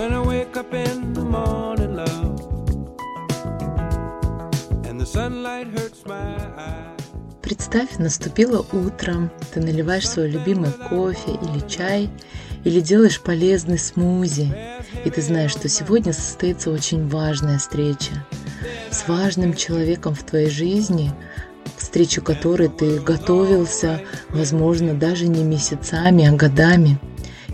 when 0.00 0.14
I 0.14 0.22
wake 0.26 0.56
up 0.56 0.72
in 0.72 1.12
the 1.12 1.24
morning, 1.36 1.94
love, 1.94 2.40
and 4.86 4.98
the 4.98 5.04
sunlight 5.04 5.66
hurts 5.76 6.06
my 6.06 6.36
eyes. 6.56 6.96
Представь, 7.42 7.98
наступило 7.98 8.64
утро, 8.72 9.30
ты 9.52 9.60
наливаешь 9.60 10.08
свой 10.08 10.30
любимый 10.30 10.70
кофе 10.88 11.32
или 11.32 11.68
чай, 11.68 12.08
или 12.64 12.80
делаешь 12.80 13.20
полезный 13.20 13.78
смузи, 13.78 14.54
и 15.04 15.10
ты 15.10 15.20
знаешь, 15.20 15.50
что 15.50 15.68
сегодня 15.68 16.14
состоится 16.14 16.70
очень 16.70 17.06
важная 17.08 17.58
встреча 17.58 18.24
с 18.90 19.06
важным 19.06 19.52
человеком 19.52 20.14
в 20.14 20.22
твоей 20.22 20.48
жизни, 20.48 21.12
встречу 21.76 22.22
которой 22.22 22.68
ты 22.68 23.00
готовился, 23.00 24.00
возможно, 24.30 24.94
даже 24.94 25.26
не 25.26 25.44
месяцами, 25.44 26.26
а 26.26 26.32
годами. 26.32 26.98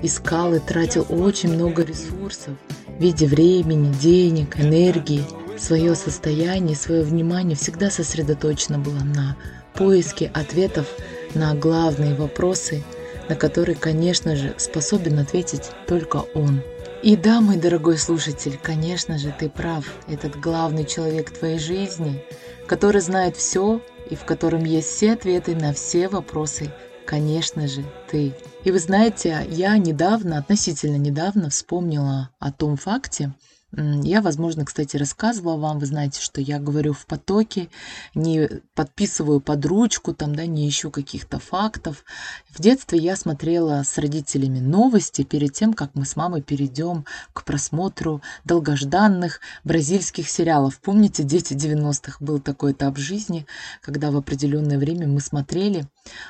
Искал 0.03 0.55
и 0.55 0.59
тратил 0.59 1.07
очень 1.09 1.53
много 1.53 1.83
ресурсов 1.83 2.55
в 2.87 3.03
виде 3.03 3.27
времени, 3.27 3.93
денег, 3.95 4.59
энергии. 4.59 5.25
Свое 5.59 5.95
состояние, 5.95 6.77
свое 6.77 7.03
внимание 7.03 7.57
всегда 7.57 7.91
сосредоточено 7.91 8.79
было 8.79 8.99
на 8.99 9.37
поиске 9.75 10.31
ответов 10.35 10.87
на 11.35 11.54
главные 11.54 12.14
вопросы, 12.14 12.82
на 13.29 13.37
которые, 13.37 13.77
конечно 13.77 14.37
же, 14.37 14.54
способен 14.59 15.18
ответить 15.18 15.71
только 15.87 16.25
он. 16.35 16.63
И 17.03 17.17
да, 17.17 17.40
мой 17.40 17.57
дорогой 17.57 17.99
слушатель, 17.99 18.59
конечно 18.63 19.18
же, 19.18 19.35
ты 19.39 19.49
прав. 19.49 19.85
Этот 20.09 20.39
главный 20.40 20.85
человек 20.85 21.31
твоей 21.31 21.59
жизни, 21.59 22.23
который 22.67 23.01
знает 23.01 23.37
все 23.37 23.81
и 24.11 24.17
в 24.17 24.25
котором 24.25 24.65
есть 24.65 24.89
все 24.89 25.13
ответы 25.13 25.54
на 25.54 25.73
все 25.73 26.09
вопросы, 26.09 26.73
конечно 27.04 27.68
же, 27.68 27.85
ты. 28.11 28.35
И 28.66 28.72
вы 28.72 28.80
знаете, 28.80 29.46
я 29.48 29.79
недавно, 29.79 30.38
относительно 30.38 30.96
недавно 30.96 31.50
вспомнила 31.50 32.30
о 32.41 32.50
том 32.50 32.77
факте, 32.77 33.33
я, 33.72 34.22
возможно, 34.22 34.64
кстати, 34.64 34.97
рассказывала 34.97 35.56
вам, 35.56 35.78
вы 35.81 35.86
знаете, 35.86 36.20
что 36.23 36.41
я 36.41 36.58
говорю 36.58 36.92
в 36.95 37.05
потоке, 37.05 37.69
не 38.14 38.48
подписываю 38.75 39.41
под 39.41 39.67
ручку, 39.67 40.14
там, 40.14 40.34
да, 40.34 40.47
не 40.47 40.69
ищу 40.69 40.91
каких-то 40.91 41.39
фактов. 41.39 42.05
В 42.48 42.62
детстве 42.62 42.98
я 42.98 43.17
смотрела 43.17 43.83
с 43.83 43.98
родителями 43.98 44.61
новости 44.61 45.25
перед 45.25 45.53
тем, 45.53 45.75
как 45.75 45.91
мы 45.95 46.06
с 46.06 46.17
мамой 46.17 46.42
перейдем 46.42 47.05
к 47.34 47.45
просмотру 47.45 48.23
долгожданных 48.45 49.41
бразильских 49.64 50.30
сериалов. 50.30 50.80
Помните, 50.80 51.23
«Дети 51.23 51.53
90-х» 51.53 52.17
был 52.20 52.39
такой 52.39 52.73
этап 52.73 52.97
жизни, 52.97 53.47
когда 53.83 54.11
в 54.11 54.17
определенное 54.17 54.78
время 54.78 55.06
мы 55.06 55.20
смотрели. 55.20 55.86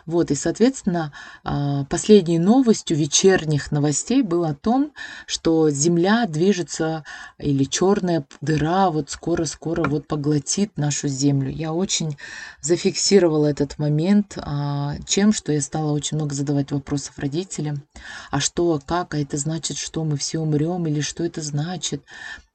Вот, 0.06 0.30
и, 0.30 0.34
соответственно, 0.34 1.12
а, 1.44 1.84
последней 2.26 2.44
новостью 2.44 2.96
вечерних 2.96 3.70
новостей 3.70 4.22
было 4.22 4.48
о 4.48 4.54
том, 4.54 4.92
что 5.26 5.70
Земля 5.70 6.26
движется 6.26 7.04
или 7.38 7.62
черная 7.62 8.26
дыра 8.40 8.90
вот 8.90 9.10
скоро-скоро 9.10 9.88
вот 9.88 10.08
поглотит 10.08 10.76
нашу 10.76 11.06
землю. 11.06 11.50
Я 11.50 11.72
очень 11.72 12.16
зафиксировала 12.60 13.46
этот 13.46 13.78
момент 13.78 14.38
а, 14.38 14.96
чем, 15.06 15.32
что 15.32 15.52
я 15.52 15.60
стала 15.60 15.92
очень 15.92 16.16
много 16.16 16.34
задавать 16.34 16.72
вопросов 16.72 17.16
родителям. 17.16 17.84
А 18.32 18.40
что, 18.40 18.80
как, 18.84 19.14
а 19.14 19.18
это 19.18 19.36
значит, 19.36 19.76
что 19.76 20.02
мы 20.02 20.16
все 20.16 20.40
умрем 20.40 20.84
или 20.88 21.02
что 21.02 21.22
это 21.22 21.42
значит? 21.42 22.02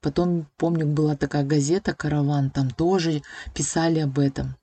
Потом, 0.01 0.47
помню, 0.57 0.85
была 0.85 1.15
такая 1.15 1.45
газета 1.45 1.93
«Караван», 1.93 2.49
там 2.49 2.71
тоже 2.71 3.21
писали 3.53 3.99
об 3.99 4.19
этом. 4.19 4.57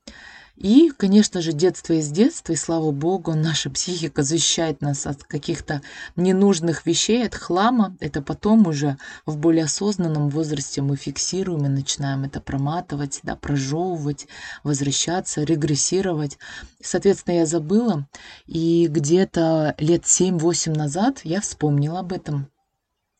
И, 0.59 0.91
конечно 0.91 1.41
же, 1.41 1.53
детство 1.53 1.93
из 1.93 2.11
детства, 2.11 2.53
и 2.53 2.57
слава 2.57 2.91
богу, 2.91 3.35
наша 3.35 3.71
психика 3.71 4.25
защищает 4.25 4.81
нас 4.81 5.07
от 5.07 5.23
каких-то 5.23 5.83
ненужных 6.17 6.85
вещей, 6.85 7.25
от 7.25 7.37
хлама. 7.37 7.97
Это 8.01 8.23
потом 8.23 8.67
уже 8.67 8.99
в 9.25 9.37
более 9.37 9.67
осознанном 9.67 10.31
возрасте 10.31 10.83
мы 10.83 10.97
фиксируем 10.97 11.65
и 11.67 11.69
начинаем 11.69 12.25
это 12.25 12.41
проматывать, 12.41 13.21
да, 13.23 13.37
прожевывать, 13.37 14.27
возвращаться, 14.65 15.45
регрессировать. 15.45 16.39
Соответственно, 16.83 17.37
я 17.37 17.47
забыла, 17.47 18.09
и 18.47 18.89
где-то 18.89 19.77
лет 19.79 20.07
7-8 20.07 20.77
назад 20.77 21.21
я 21.23 21.41
вспомнила 21.41 22.01
об 22.01 22.13
этом. 22.13 22.51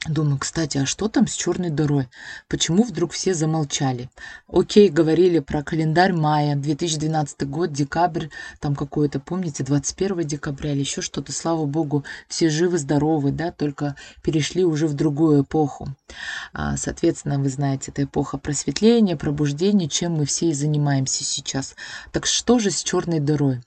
Думаю, 0.07 0.39
кстати, 0.39 0.79
а 0.79 0.87
что 0.87 1.09
там 1.09 1.27
с 1.27 1.35
черной 1.35 1.71
дырой? 1.71 2.09
Почему 2.47 2.85
вдруг 2.85 3.11
все 3.11 3.35
замолчали? 3.35 4.09
Окей, 4.47 4.91
говорили 4.91 5.41
про 5.41 5.65
календарь 5.65 6.13
мая, 6.13 6.55
2012 6.55 7.49
год, 7.49 7.73
декабрь, 7.73 8.29
там 8.61 8.77
какой-то, 8.77 9.19
помните, 9.19 9.65
21 9.65 10.21
декабря 10.25 10.71
или 10.71 10.81
еще 10.81 11.03
что-то. 11.03 11.33
Слава 11.33 11.67
богу, 11.67 12.05
все 12.29 12.49
живы-здоровы, 12.49 13.33
да, 13.33 13.51
только 13.51 13.97
перешли 14.23 14.65
уже 14.65 14.87
в 14.87 14.95
другую 14.95 15.43
эпоху. 15.43 15.89
А, 16.53 16.77
соответственно, 16.77 17.41
вы 17.41 17.49
знаете, 17.49 17.91
это 17.91 18.05
эпоха 18.05 18.39
просветления, 18.39 19.17
пробуждения, 19.17 19.89
чем 19.89 20.13
мы 20.13 20.27
все 20.27 20.51
и 20.51 20.55
занимаемся 20.55 21.25
сейчас. 21.25 21.75
Так 22.13 22.27
что 22.27 22.61
же 22.61 22.71
с 22.71 22.85
черной 22.85 23.19
дырой? 23.19 23.63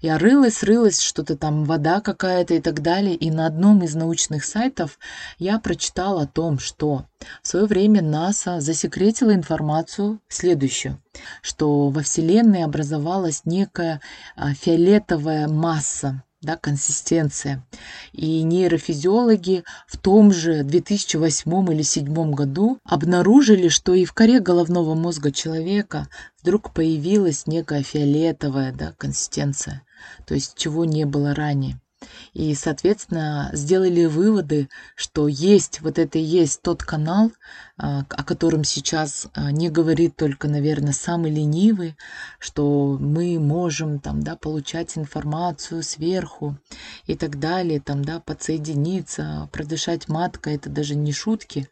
Я 0.00 0.18
рылась, 0.18 0.62
рылась, 0.62 1.00
что-то 1.00 1.36
там 1.36 1.64
вода 1.64 2.00
какая-то 2.00 2.54
и 2.54 2.60
так 2.60 2.82
далее. 2.82 3.14
И 3.14 3.30
на 3.30 3.46
одном 3.46 3.82
из 3.84 3.94
научных 3.94 4.44
сайтов 4.44 4.98
я 5.38 5.58
прочитала 5.60 6.22
о 6.22 6.26
том, 6.26 6.58
что 6.58 7.04
в 7.42 7.48
свое 7.48 7.66
время 7.66 8.02
НАСА 8.02 8.60
засекретила 8.60 9.32
информацию 9.32 10.20
следующую, 10.28 11.00
что 11.40 11.88
во 11.90 12.02
Вселенной 12.02 12.64
образовалась 12.64 13.42
некая 13.44 14.00
а, 14.34 14.54
фиолетовая 14.54 15.46
масса, 15.46 16.24
да, 16.42 16.56
консистенция. 16.56 17.64
И 18.12 18.42
нейрофизиологи 18.42 19.64
в 19.86 19.96
том 19.96 20.32
же 20.32 20.64
2008 20.64 21.50
или 21.68 21.82
2007 21.82 22.32
году 22.32 22.78
обнаружили, 22.84 23.68
что 23.68 23.94
и 23.94 24.04
в 24.04 24.12
коре 24.12 24.40
головного 24.40 24.94
мозга 24.94 25.30
человека 25.30 26.08
вдруг 26.42 26.72
появилась 26.72 27.46
некая 27.46 27.82
фиолетовая 27.82 28.72
да, 28.72 28.92
консистенция, 28.98 29.82
то 30.26 30.34
есть 30.34 30.56
чего 30.56 30.84
не 30.84 31.04
было 31.06 31.34
ранее. 31.34 31.80
И, 32.32 32.54
соответственно, 32.54 33.50
сделали 33.52 34.06
выводы, 34.06 34.68
что 34.94 35.28
есть, 35.28 35.80
вот 35.80 35.98
это 35.98 36.18
и 36.18 36.22
есть 36.22 36.62
тот 36.62 36.82
канал, 36.82 37.32
а, 37.76 38.04
о 38.08 38.24
котором 38.24 38.64
сейчас 38.64 39.26
а, 39.34 39.50
не 39.50 39.68
говорит 39.68 40.16
только, 40.16 40.48
наверное, 40.48 40.92
самый 40.92 41.30
ленивый, 41.30 41.96
что 42.38 42.96
мы 43.00 43.38
можем 43.38 43.98
там, 43.98 44.22
да, 44.22 44.36
получать 44.36 44.96
информацию 44.96 45.82
сверху 45.82 46.56
и 47.06 47.16
так 47.16 47.38
далее, 47.38 47.80
там, 47.80 48.04
да, 48.04 48.20
подсоединиться, 48.20 49.48
продышать 49.52 50.08
маткой, 50.08 50.56
это 50.56 50.70
даже 50.70 50.94
не 50.94 51.12
шутки, 51.12 51.68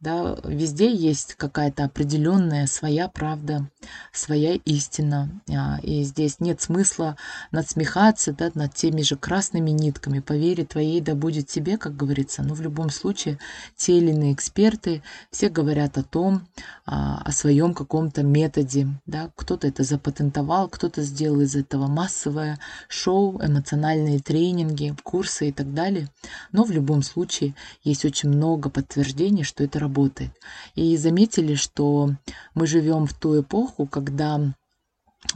да, 0.00 0.36
везде 0.44 0.94
есть 0.94 1.34
какая-то 1.34 1.84
определенная 1.84 2.66
своя 2.66 3.08
правда, 3.08 3.70
своя 4.12 4.54
истина, 4.66 5.40
а, 5.50 5.78
и 5.82 6.02
здесь 6.04 6.40
нет 6.40 6.60
смысла 6.60 7.16
надсмехаться, 7.52 8.32
да, 8.32 8.50
над 8.54 8.74
теми 8.74 9.00
же 9.02 9.16
красными 9.16 9.70
нитками, 9.76 10.20
по 10.20 10.34
твоей 10.64 11.00
да 11.00 11.14
будет 11.14 11.48
тебе, 11.48 11.78
как 11.78 11.96
говорится, 11.96 12.42
но 12.42 12.54
в 12.54 12.60
любом 12.60 12.90
случае 12.90 13.38
те 13.76 13.98
или 13.98 14.10
иные 14.10 14.32
эксперты, 14.32 15.02
все 15.30 15.48
говорят 15.48 15.98
о 15.98 16.02
том, 16.02 16.46
а, 16.86 17.22
о 17.24 17.32
своем 17.32 17.74
каком-то 17.74 18.22
методе. 18.22 18.88
Да? 19.06 19.30
Кто-то 19.36 19.66
это 19.66 19.84
запатентовал, 19.84 20.68
кто-то 20.68 21.02
сделал 21.02 21.40
из 21.40 21.56
этого 21.56 21.86
массовое 21.86 22.58
шоу, 22.88 23.40
эмоциональные 23.42 24.20
тренинги, 24.20 24.94
курсы 25.02 25.48
и 25.48 25.52
так 25.52 25.74
далее. 25.74 26.08
Но 26.52 26.64
в 26.64 26.70
любом 26.70 27.02
случае 27.02 27.54
есть 27.82 28.04
очень 28.04 28.30
много 28.30 28.70
подтверждений, 28.70 29.44
что 29.44 29.64
это 29.64 29.78
работает. 29.78 30.30
И 30.74 30.96
заметили, 30.96 31.54
что 31.54 32.10
мы 32.54 32.66
живем 32.66 33.06
в 33.06 33.14
ту 33.14 33.40
эпоху, 33.40 33.86
когда 33.86 34.54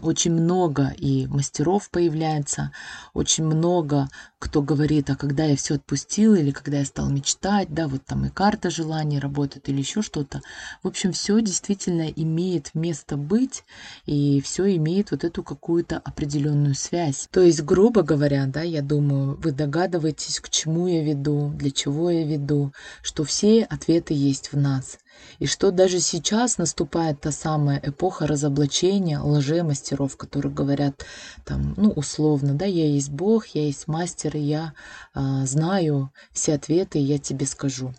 очень 0.03 0.32
много 0.32 0.94
и 0.97 1.26
мастеров 1.26 1.91
появляется, 1.91 2.72
очень 3.15 3.44
много 3.44 4.09
кто 4.38 4.62
говорит, 4.62 5.10
а 5.10 5.16
когда 5.16 5.44
я 5.44 5.56
все 5.56 5.75
отпустил 5.75 6.34
или 6.34 6.53
когда 6.53 6.78
я 6.78 6.84
стал 6.84 7.09
мечтать, 7.10 7.75
да, 7.75 7.88
вот 7.88 8.04
там 8.04 8.25
и 8.25 8.31
карта 8.31 8.71
желаний 8.71 9.18
работает 9.18 9.68
или 9.68 9.78
еще 9.78 10.01
что-то. 10.01 10.42
В 10.83 10.89
общем, 10.89 11.12
все 11.12 11.41
действительно 11.41 12.09
имеет 12.09 12.74
место 12.74 13.16
быть 13.16 13.65
и 14.07 14.41
все 14.41 14.77
имеет 14.77 15.10
вот 15.10 15.24
эту 15.24 15.42
какую-то 15.42 15.98
определенную 15.98 16.77
связь. 16.77 17.28
То 17.33 17.41
есть, 17.41 17.62
грубо 17.62 18.03
говоря, 18.03 18.47
да, 18.47 18.62
я 18.62 18.83
думаю, 18.83 19.36
вы 19.42 19.51
догадываетесь, 19.51 20.39
к 20.41 20.51
чему 20.51 20.86
я 20.86 21.03
веду, 21.03 21.51
для 21.57 21.72
чего 21.72 22.10
я 22.10 22.24
веду, 22.24 22.72
что 23.03 23.24
все 23.24 23.65
ответы 23.65 24.15
есть 24.15 24.53
в 24.53 24.57
нас. 24.57 24.98
И 25.38 25.47
что 25.47 25.70
даже 25.70 26.00
сейчас 26.00 26.59
наступает 26.59 27.20
та 27.20 27.30
самая 27.32 27.80
эпоха 27.82 28.26
разоблачения 28.26 29.20
лжемастеров, 29.20 30.16
которые 30.16 30.53
говорят 30.53 31.04
там, 31.44 31.74
ну, 31.76 31.91
условно, 31.91 32.54
да, 32.54 32.65
я 32.65 32.86
есть 32.86 33.10
Бог, 33.10 33.47
я 33.48 33.65
есть 33.65 33.88
мастер, 33.88 34.36
и 34.36 34.41
я 34.41 34.74
а, 35.15 35.47
знаю 35.47 36.12
все 36.32 36.54
ответы, 36.54 36.98
и 36.98 37.03
я 37.03 37.18
тебе 37.18 37.47
скажу. 37.47 37.94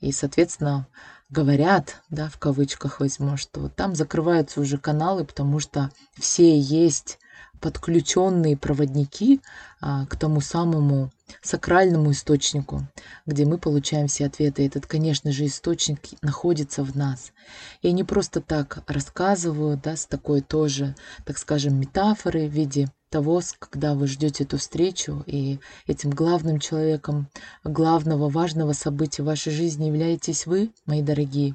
И, 0.00 0.12
соответственно, 0.12 0.86
говорят, 1.30 2.02
да, 2.10 2.28
в 2.28 2.38
кавычках 2.38 3.00
возьму, 3.00 3.36
что 3.36 3.68
там 3.68 3.94
закрываются 3.94 4.60
уже 4.60 4.78
каналы, 4.78 5.24
потому 5.24 5.60
что 5.60 5.90
все 6.18 6.58
есть 6.58 7.18
подключенные 7.64 8.58
проводники 8.58 9.40
а, 9.80 10.04
к 10.04 10.16
тому 10.16 10.42
самому 10.42 11.10
сакральному 11.40 12.12
источнику, 12.12 12.82
где 13.24 13.46
мы 13.46 13.56
получаем 13.56 14.06
все 14.06 14.26
ответы. 14.26 14.66
Этот, 14.66 14.84
конечно 14.86 15.32
же, 15.32 15.46
источник 15.46 16.00
находится 16.20 16.84
в 16.84 16.94
нас. 16.94 17.32
Я 17.80 17.92
не 17.92 18.04
просто 18.04 18.42
так 18.42 18.82
рассказываю, 18.86 19.80
да, 19.82 19.96
с 19.96 20.04
такой 20.04 20.42
тоже, 20.42 20.94
так 21.24 21.38
скажем, 21.38 21.80
метафоры 21.80 22.46
в 22.46 22.52
виде 22.52 22.90
того, 23.08 23.40
когда 23.58 23.94
вы 23.94 24.08
ждете 24.08 24.44
эту 24.44 24.58
встречу, 24.58 25.24
и 25.24 25.58
этим 25.86 26.10
главным 26.10 26.60
человеком, 26.60 27.30
главного 27.62 28.28
важного 28.28 28.74
события 28.74 29.22
в 29.22 29.26
вашей 29.26 29.52
жизни 29.54 29.86
являетесь 29.86 30.44
вы, 30.44 30.70
мои 30.84 31.00
дорогие, 31.00 31.54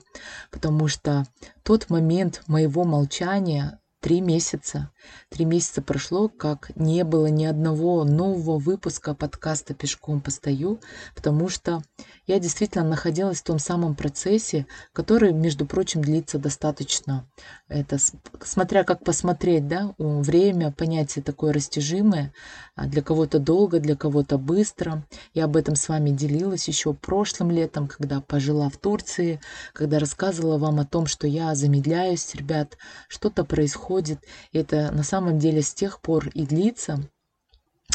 потому 0.50 0.88
что 0.88 1.28
тот 1.62 1.92
момент 1.92 2.42
моего 2.48 2.84
молчания, 2.84 3.80
Три 4.00 4.22
месяца. 4.22 4.92
Три 5.28 5.44
месяца 5.44 5.82
прошло, 5.82 6.30
как 6.30 6.72
не 6.78 7.04
было 7.04 7.26
ни 7.26 7.44
одного 7.44 8.06
нового 8.06 8.58
выпуска 8.58 9.14
подкаста 9.14 9.74
«Пешком 9.74 10.22
постою», 10.22 10.80
потому 11.16 11.50
что 11.50 11.82
я 12.30 12.40
действительно 12.40 12.84
находилась 12.84 13.40
в 13.40 13.44
том 13.44 13.60
самом 13.60 13.96
процессе, 13.96 14.68
который, 14.94 15.34
между 15.34 15.66
прочим, 15.66 16.02
длится 16.02 16.40
достаточно. 16.40 17.28
Это 17.68 17.98
смотря 18.44 18.84
как 18.84 19.04
посмотреть, 19.04 19.68
да, 19.68 19.94
время, 19.98 20.72
понятие 20.72 21.24
такое 21.24 21.54
растяжимое, 21.54 22.34
а 22.76 22.88
для 22.88 23.02
кого-то 23.02 23.40
долго, 23.40 23.80
для 23.80 23.96
кого-то 23.96 24.38
быстро. 24.38 25.06
Я 25.34 25.46
об 25.46 25.58
этом 25.58 25.76
с 25.76 25.90
вами 25.90 26.12
делилась 26.12 26.68
еще 26.68 26.94
прошлым 26.94 27.52
летом, 27.52 27.88
когда 27.88 28.22
пожила 28.22 28.70
в 28.70 28.78
Турции, 28.78 29.42
когда 29.74 30.00
рассказывала 30.00 30.58
вам 30.58 30.80
о 30.80 30.86
том, 30.86 31.06
что 31.06 31.28
я 31.28 31.54
замедляюсь, 31.56 32.34
ребят, 32.36 32.78
что-то 33.08 33.44
происходит 33.44 33.90
происходит. 33.90 34.20
Это 34.54 34.92
на 34.92 35.04
самом 35.04 35.40
деле 35.40 35.62
с 35.62 35.74
тех 35.74 36.02
пор 36.02 36.30
и 36.30 36.46
длится. 36.46 37.10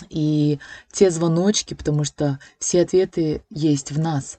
И 0.08 0.58
те 0.92 1.10
звоночки, 1.10 1.74
потому 1.74 2.04
что 2.04 2.38
все 2.58 2.82
ответы 2.82 3.42
есть 3.50 3.92
в 3.92 3.98
нас. 3.98 4.38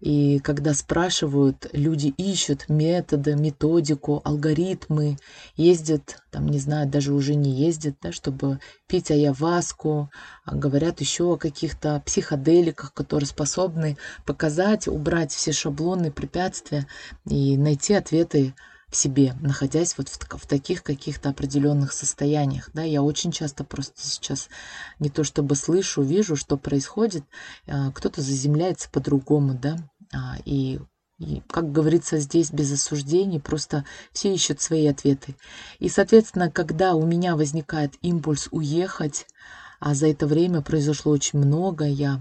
И 0.00 0.40
когда 0.40 0.74
спрашивают, 0.74 1.70
люди 1.72 2.08
ищут 2.08 2.68
методы, 2.68 3.34
методику, 3.34 4.20
алгоритмы, 4.24 5.16
ездят, 5.56 6.22
там, 6.30 6.48
не 6.48 6.58
знаю, 6.58 6.86
даже 6.86 7.14
уже 7.14 7.34
не 7.34 7.50
ездят, 7.50 7.96
да, 8.02 8.12
чтобы 8.12 8.60
пить 8.86 9.10
аяваску, 9.10 10.10
а 10.44 10.54
говорят 10.54 11.00
еще 11.00 11.32
о 11.32 11.38
каких-то 11.38 12.02
психоделиках, 12.04 12.92
которые 12.92 13.26
способны 13.26 13.96
показать, 14.26 14.86
убрать 14.86 15.32
все 15.32 15.52
шаблоны, 15.52 16.12
препятствия 16.12 16.86
и 17.24 17.56
найти 17.56 17.94
ответы 17.94 18.54
себе, 18.96 19.34
находясь 19.40 19.96
вот 19.98 20.08
в, 20.08 20.18
в 20.18 20.46
таких 20.46 20.82
каких-то 20.82 21.28
определенных 21.28 21.92
состояниях. 21.92 22.70
Да, 22.74 22.82
я 22.82 23.02
очень 23.02 23.32
часто 23.32 23.64
просто 23.64 24.00
сейчас 24.00 24.48
не 24.98 25.10
то 25.10 25.24
чтобы 25.24 25.54
слышу, 25.54 26.02
вижу, 26.02 26.36
что 26.36 26.56
происходит, 26.56 27.24
а, 27.66 27.92
кто-то 27.92 28.22
заземляется 28.22 28.88
по-другому, 28.90 29.54
да, 29.54 29.76
а, 30.12 30.36
и 30.44 30.80
и, 31.18 31.42
как 31.48 31.72
говорится 31.72 32.18
здесь, 32.18 32.50
без 32.50 32.70
осуждений, 32.72 33.40
просто 33.40 33.86
все 34.12 34.34
ищут 34.34 34.60
свои 34.60 34.86
ответы. 34.86 35.34
И, 35.78 35.88
соответственно, 35.88 36.50
когда 36.50 36.94
у 36.94 37.06
меня 37.06 37.36
возникает 37.36 37.94
импульс 38.02 38.48
уехать, 38.50 39.26
а 39.80 39.94
за 39.94 40.08
это 40.08 40.26
время 40.26 40.60
произошло 40.60 41.12
очень 41.12 41.38
много, 41.38 41.86
я, 41.86 42.20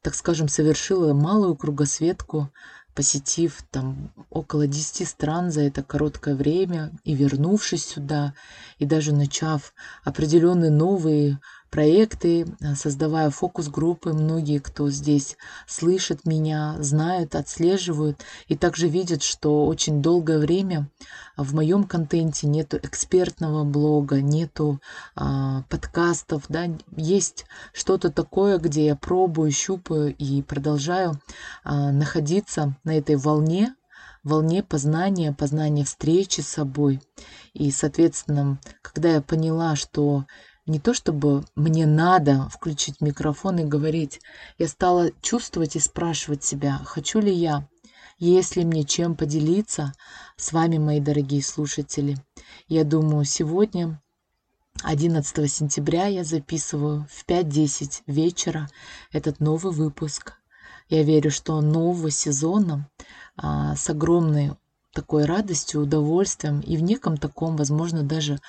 так 0.00 0.14
скажем, 0.14 0.48
совершила 0.48 1.12
малую 1.12 1.56
кругосветку 1.56 2.50
посетив 2.94 3.62
там 3.70 4.12
около 4.30 4.66
10 4.66 5.08
стран 5.08 5.50
за 5.50 5.62
это 5.62 5.82
короткое 5.82 6.34
время 6.34 6.92
и 7.04 7.14
вернувшись 7.14 7.86
сюда, 7.86 8.34
и 8.78 8.84
даже 8.84 9.12
начав 9.12 9.74
определенные 10.04 10.70
новые 10.70 11.38
проекты, 11.72 12.42
э, 12.42 12.74
создавая 12.74 13.30
фокус-группы. 13.30 14.12
Многие, 14.12 14.58
кто 14.58 14.90
здесь 14.90 15.36
слышит 15.66 16.26
меня, 16.26 16.76
знают, 16.78 17.34
отслеживают 17.34 18.20
и 18.46 18.56
также 18.56 18.88
видят, 18.88 19.22
что 19.22 19.66
очень 19.66 20.02
долгое 20.02 20.38
время 20.38 20.90
в 21.38 21.54
моем 21.54 21.84
контенте 21.84 22.46
нету 22.46 22.76
экспертного 22.76 23.64
блога, 23.64 24.20
нету 24.20 24.80
а, 25.16 25.62
подкастов, 25.70 26.44
да, 26.48 26.66
есть 26.94 27.46
что-то 27.72 28.10
такое, 28.10 28.58
где 28.58 28.84
я 28.86 28.94
пробую, 28.94 29.50
щупаю 29.50 30.14
и 30.14 30.42
продолжаю 30.42 31.18
а, 31.64 31.90
находиться 31.90 32.76
на 32.84 32.98
этой 32.98 33.16
волне, 33.16 33.74
волне 34.22 34.62
познания, 34.62 35.32
познания 35.32 35.84
встречи 35.84 36.42
с 36.42 36.48
собой. 36.48 37.00
И, 37.54 37.70
соответственно, 37.70 38.60
когда 38.82 39.14
я 39.14 39.22
поняла, 39.22 39.74
что 39.74 40.26
не 40.66 40.78
то 40.78 40.94
чтобы 40.94 41.44
мне 41.54 41.86
надо 41.86 42.48
включить 42.48 43.00
микрофон 43.00 43.58
и 43.58 43.64
говорить, 43.64 44.20
я 44.58 44.68
стала 44.68 45.10
чувствовать 45.20 45.76
и 45.76 45.80
спрашивать 45.80 46.44
себя, 46.44 46.80
хочу 46.84 47.20
ли 47.20 47.32
я, 47.32 47.68
есть 48.18 48.54
ли 48.56 48.64
мне 48.64 48.84
чем 48.84 49.16
поделиться 49.16 49.92
с 50.36 50.52
вами, 50.52 50.78
мои 50.78 51.00
дорогие 51.00 51.42
слушатели. 51.42 52.16
Я 52.68 52.84
думаю, 52.84 53.24
сегодня 53.24 54.00
11 54.82 55.52
сентября 55.52 56.06
я 56.06 56.24
записываю 56.24 57.06
в 57.10 57.26
5.10 57.26 58.02
вечера 58.06 58.68
этот 59.10 59.40
новый 59.40 59.72
выпуск. 59.72 60.34
Я 60.88 61.02
верю, 61.02 61.30
что 61.30 61.60
нового 61.60 62.10
сезона 62.10 62.88
а, 63.36 63.74
с 63.76 63.88
огромной 63.90 64.52
такой 64.92 65.24
радостью, 65.24 65.82
удовольствием 65.82 66.60
и 66.60 66.76
в 66.76 66.82
неком 66.82 67.16
таком, 67.16 67.56
возможно, 67.56 68.02
даже 68.02 68.40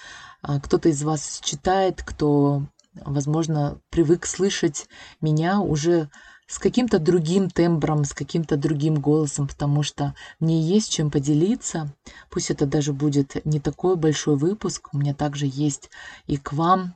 а, 0.42 0.60
кто-то 0.60 0.90
из 0.90 1.02
вас 1.04 1.40
читает, 1.44 2.04
кто, 2.04 2.64
возможно, 2.94 3.80
привык 3.90 4.26
слышать 4.26 4.88
меня 5.22 5.60
уже 5.60 6.10
с 6.48 6.60
каким-то 6.60 7.00
другим 7.00 7.50
тембром, 7.50 8.04
с 8.04 8.14
каким-то 8.14 8.58
другим 8.58 8.96
голосом, 8.96 9.48
потому 9.48 9.82
что 9.82 10.14
мне 10.40 10.62
есть 10.62 10.92
чем 10.92 11.10
поделиться. 11.10 11.92
Пусть 12.30 12.52
это 12.52 12.66
даже 12.66 12.94
будет 12.94 13.44
не 13.46 13.60
такой 13.60 13.96
большой 13.96 14.36
выпуск, 14.36 14.90
у 14.92 14.98
меня 14.98 15.14
также 15.14 15.48
есть 15.50 15.90
и 16.28 16.38
к 16.38 16.54
вам 16.54 16.96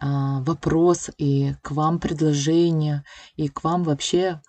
а, 0.00 0.40
вопрос, 0.40 1.10
и 1.18 1.54
к 1.62 1.70
вам 1.70 2.00
предложение, 2.00 3.04
и 3.36 3.48
к 3.48 3.62
вам 3.62 3.84
вообще 3.84 4.40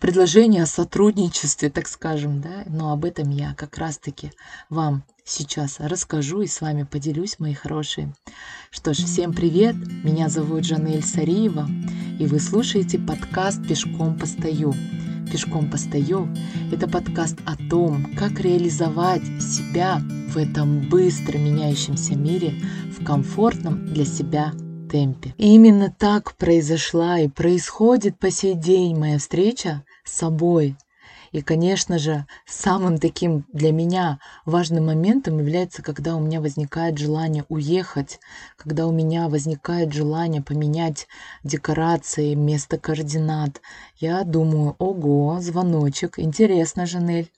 предложение 0.00 0.64
о 0.64 0.66
сотрудничестве, 0.66 1.70
так 1.70 1.86
скажем, 1.86 2.40
да, 2.40 2.64
но 2.66 2.92
об 2.92 3.04
этом 3.04 3.30
я 3.30 3.54
как 3.54 3.78
раз-таки 3.78 4.32
вам 4.68 5.04
сейчас 5.24 5.76
расскажу 5.78 6.40
и 6.40 6.46
с 6.46 6.60
вами 6.60 6.82
поделюсь, 6.82 7.38
мои 7.38 7.54
хорошие. 7.54 8.12
Что 8.70 8.92
ж, 8.92 8.98
всем 8.98 9.32
привет, 9.32 9.76
меня 10.02 10.28
зовут 10.28 10.64
Жанель 10.64 11.04
Сариева, 11.04 11.68
и 12.18 12.26
вы 12.26 12.40
слушаете 12.40 12.98
подкаст 12.98 13.66
«Пешком 13.68 14.18
постою». 14.18 14.74
«Пешком 15.30 15.70
постою»– 15.70 16.28
это 16.72 16.88
подкаст 16.88 17.38
о 17.44 17.54
том, 17.68 18.14
как 18.16 18.40
реализовать 18.40 19.22
себя 19.40 20.00
в 20.30 20.36
этом 20.38 20.88
быстро 20.88 21.38
меняющемся 21.38 22.16
мире 22.16 22.54
в 22.98 23.04
комфортном 23.04 23.86
для 23.86 24.04
себя 24.04 24.52
темпе. 24.88 25.34
И 25.38 25.54
именно 25.54 25.94
так 25.96 26.34
произошла 26.36 27.18
и 27.18 27.28
происходит 27.28 28.18
по 28.18 28.30
сей 28.30 28.54
день 28.54 28.96
моя 28.96 29.18
встреча 29.18 29.84
с 30.04 30.12
собой. 30.12 30.76
И, 31.30 31.42
конечно 31.42 31.98
же, 31.98 32.26
самым 32.46 32.98
таким 32.98 33.44
для 33.52 33.70
меня 33.70 34.18
важным 34.46 34.86
моментом 34.86 35.38
является, 35.38 35.82
когда 35.82 36.16
у 36.16 36.20
меня 36.20 36.40
возникает 36.40 36.96
желание 36.96 37.44
уехать, 37.48 38.18
когда 38.56 38.86
у 38.86 38.92
меня 38.92 39.28
возникает 39.28 39.92
желание 39.92 40.42
поменять 40.42 41.06
декорации, 41.44 42.34
место 42.34 42.78
координат. 42.78 43.60
Я 43.96 44.24
думаю, 44.24 44.74
ого, 44.78 45.38
звоночек, 45.40 46.18
интересно, 46.18 46.86
Жанель, 46.86 47.30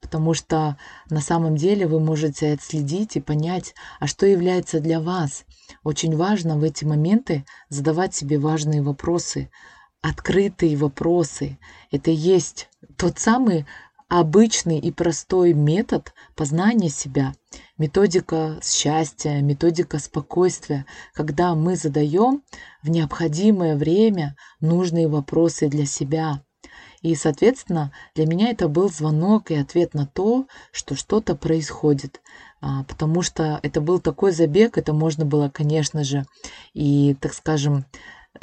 потому 0.00 0.32
что 0.32 0.78
на 1.10 1.20
самом 1.20 1.56
деле 1.56 1.86
вы 1.86 2.00
можете 2.00 2.52
отследить 2.52 3.16
и 3.16 3.20
понять, 3.20 3.74
а 4.00 4.06
что 4.06 4.26
является 4.26 4.80
для 4.80 5.00
вас. 5.00 5.44
Очень 5.84 6.16
важно 6.16 6.58
в 6.58 6.62
эти 6.62 6.84
моменты 6.84 7.44
задавать 7.68 8.14
себе 8.14 8.38
важные 8.38 8.82
вопросы, 8.82 9.50
открытые 10.00 10.76
вопросы. 10.76 11.58
Это 11.90 12.10
и 12.10 12.14
есть 12.14 12.68
тот 12.96 13.18
самый 13.18 13.66
обычный 14.08 14.78
и 14.78 14.90
простой 14.90 15.52
метод 15.52 16.14
познания 16.34 16.88
себя, 16.88 17.34
методика 17.76 18.58
счастья, 18.62 19.40
методика 19.42 19.98
спокойствия, 19.98 20.86
когда 21.12 21.54
мы 21.54 21.76
задаем 21.76 22.42
в 22.82 22.88
необходимое 22.88 23.76
время 23.76 24.36
нужные 24.60 25.08
вопросы 25.08 25.68
для 25.68 25.84
себя, 25.84 26.42
и, 27.02 27.14
соответственно, 27.14 27.92
для 28.14 28.26
меня 28.26 28.50
это 28.50 28.68
был 28.68 28.90
звонок 28.90 29.50
и 29.50 29.54
ответ 29.54 29.94
на 29.94 30.06
то, 30.06 30.46
что 30.72 30.96
что-то 30.96 31.36
происходит. 31.36 32.20
А, 32.60 32.84
потому 32.84 33.22
что 33.22 33.60
это 33.62 33.80
был 33.80 34.00
такой 34.00 34.32
забег, 34.32 34.78
это 34.78 34.92
можно 34.92 35.24
было, 35.24 35.48
конечно 35.48 36.04
же, 36.04 36.26
и, 36.74 37.16
так 37.20 37.34
скажем, 37.34 37.84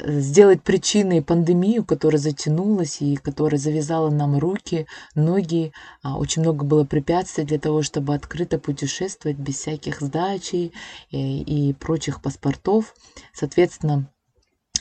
сделать 0.00 0.62
причиной 0.62 1.22
пандемию, 1.22 1.84
которая 1.84 2.20
затянулась 2.20 3.00
и 3.00 3.16
которая 3.16 3.58
завязала 3.58 4.10
нам 4.10 4.38
руки, 4.38 4.86
ноги. 5.14 5.72
А, 6.02 6.18
очень 6.18 6.42
много 6.42 6.64
было 6.64 6.84
препятствий 6.84 7.44
для 7.44 7.58
того, 7.58 7.82
чтобы 7.82 8.14
открыто 8.14 8.58
путешествовать 8.58 9.38
без 9.38 9.56
всяких 9.56 10.00
сдачей 10.00 10.72
и, 11.10 11.70
и 11.70 11.72
прочих 11.72 12.20
паспортов. 12.20 12.94
Соответственно, 13.32 14.10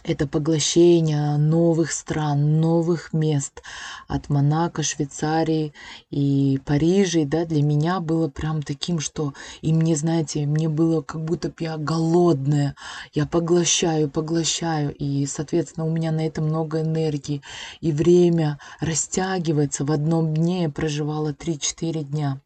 это 0.08 0.28
поглощение 0.28 1.38
новых 1.38 1.92
стран, 1.92 2.62
новых 2.62 3.12
мест. 3.12 3.64
От 4.08 4.30
Монако, 4.30 4.84
Швейцарии 4.84 5.74
и 6.12 6.60
Парижа, 6.64 7.24
да, 7.26 7.46
для 7.46 7.64
меня 7.64 8.00
было 8.00 8.30
прям 8.30 8.62
таким, 8.62 9.00
что 9.00 9.34
и 9.62 9.74
мне, 9.74 9.96
знаете, 9.96 10.46
мне 10.46 10.70
было 10.70 11.02
как 11.02 11.24
будто 11.24 11.50
бы 11.50 11.56
я 11.60 11.78
голодная, 11.78 12.76
я 13.14 13.26
поглощаю, 13.26 14.10
поглощаю, 14.10 14.94
и, 14.94 15.26
соответственно, 15.26 15.88
у 15.88 15.92
меня 15.92 16.12
на 16.12 16.26
это 16.26 16.42
много 16.42 16.82
энергии, 16.82 17.42
и 17.82 17.92
время 17.92 18.60
растягивается, 18.80 19.86
в 19.86 19.92
одном 19.92 20.34
дне 20.36 20.64
я 20.64 20.70
проживала 20.70 21.34
3-4 21.34 22.04
дня. 22.04 22.42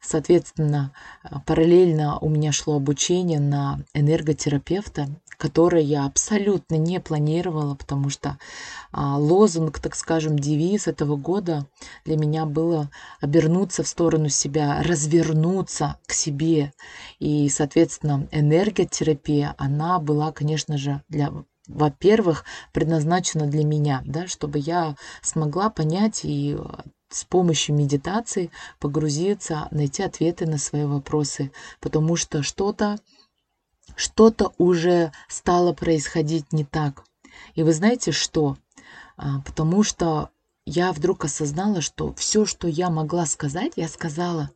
Соответственно, 0.00 0.92
параллельно 1.46 2.18
у 2.18 2.28
меня 2.28 2.52
шло 2.52 2.76
обучение 2.76 3.38
на 3.38 3.80
энерготерапевта, 3.94 5.08
которое 5.42 5.82
я 5.82 6.06
абсолютно 6.06 6.76
не 6.76 7.00
планировала, 7.00 7.74
потому 7.74 8.10
что 8.10 8.38
а, 8.92 9.18
лозунг, 9.18 9.80
так 9.80 9.96
скажем, 9.96 10.38
девиз 10.38 10.86
этого 10.86 11.16
года 11.16 11.66
для 12.04 12.16
меня 12.16 12.46
было 12.46 12.92
обернуться 13.20 13.82
в 13.82 13.88
сторону 13.88 14.28
себя, 14.28 14.80
развернуться 14.84 15.96
к 16.06 16.12
себе. 16.12 16.72
И, 17.18 17.48
соответственно, 17.48 18.28
энерготерапия, 18.30 19.56
она 19.58 19.98
была, 19.98 20.30
конечно 20.30 20.78
же, 20.78 21.02
для 21.08 21.32
во-первых, 21.66 22.44
предназначена 22.72 23.46
для 23.48 23.64
меня, 23.64 24.02
да, 24.04 24.28
чтобы 24.28 24.60
я 24.60 24.94
смогла 25.22 25.70
понять 25.70 26.20
и 26.22 26.56
с 27.08 27.24
помощью 27.24 27.74
медитации 27.74 28.50
погрузиться, 28.78 29.66
найти 29.72 30.04
ответы 30.04 30.46
на 30.46 30.58
свои 30.58 30.84
вопросы, 30.84 31.50
потому 31.80 32.14
что 32.14 32.42
что-то 32.44 32.98
что-то 33.96 34.52
уже 34.58 35.12
стало 35.28 35.72
происходить 35.72 36.52
не 36.52 36.64
так. 36.64 37.04
И 37.54 37.62
вы 37.62 37.72
знаете 37.72 38.12
что? 38.12 38.56
А, 39.16 39.40
потому 39.42 39.82
что 39.82 40.30
я 40.64 40.92
вдруг 40.92 41.24
осознала, 41.24 41.80
что 41.80 42.12
все, 42.14 42.46
что 42.46 42.68
я 42.68 42.90
могла 42.90 43.26
сказать, 43.26 43.72
я 43.76 43.88
сказала 43.88 44.50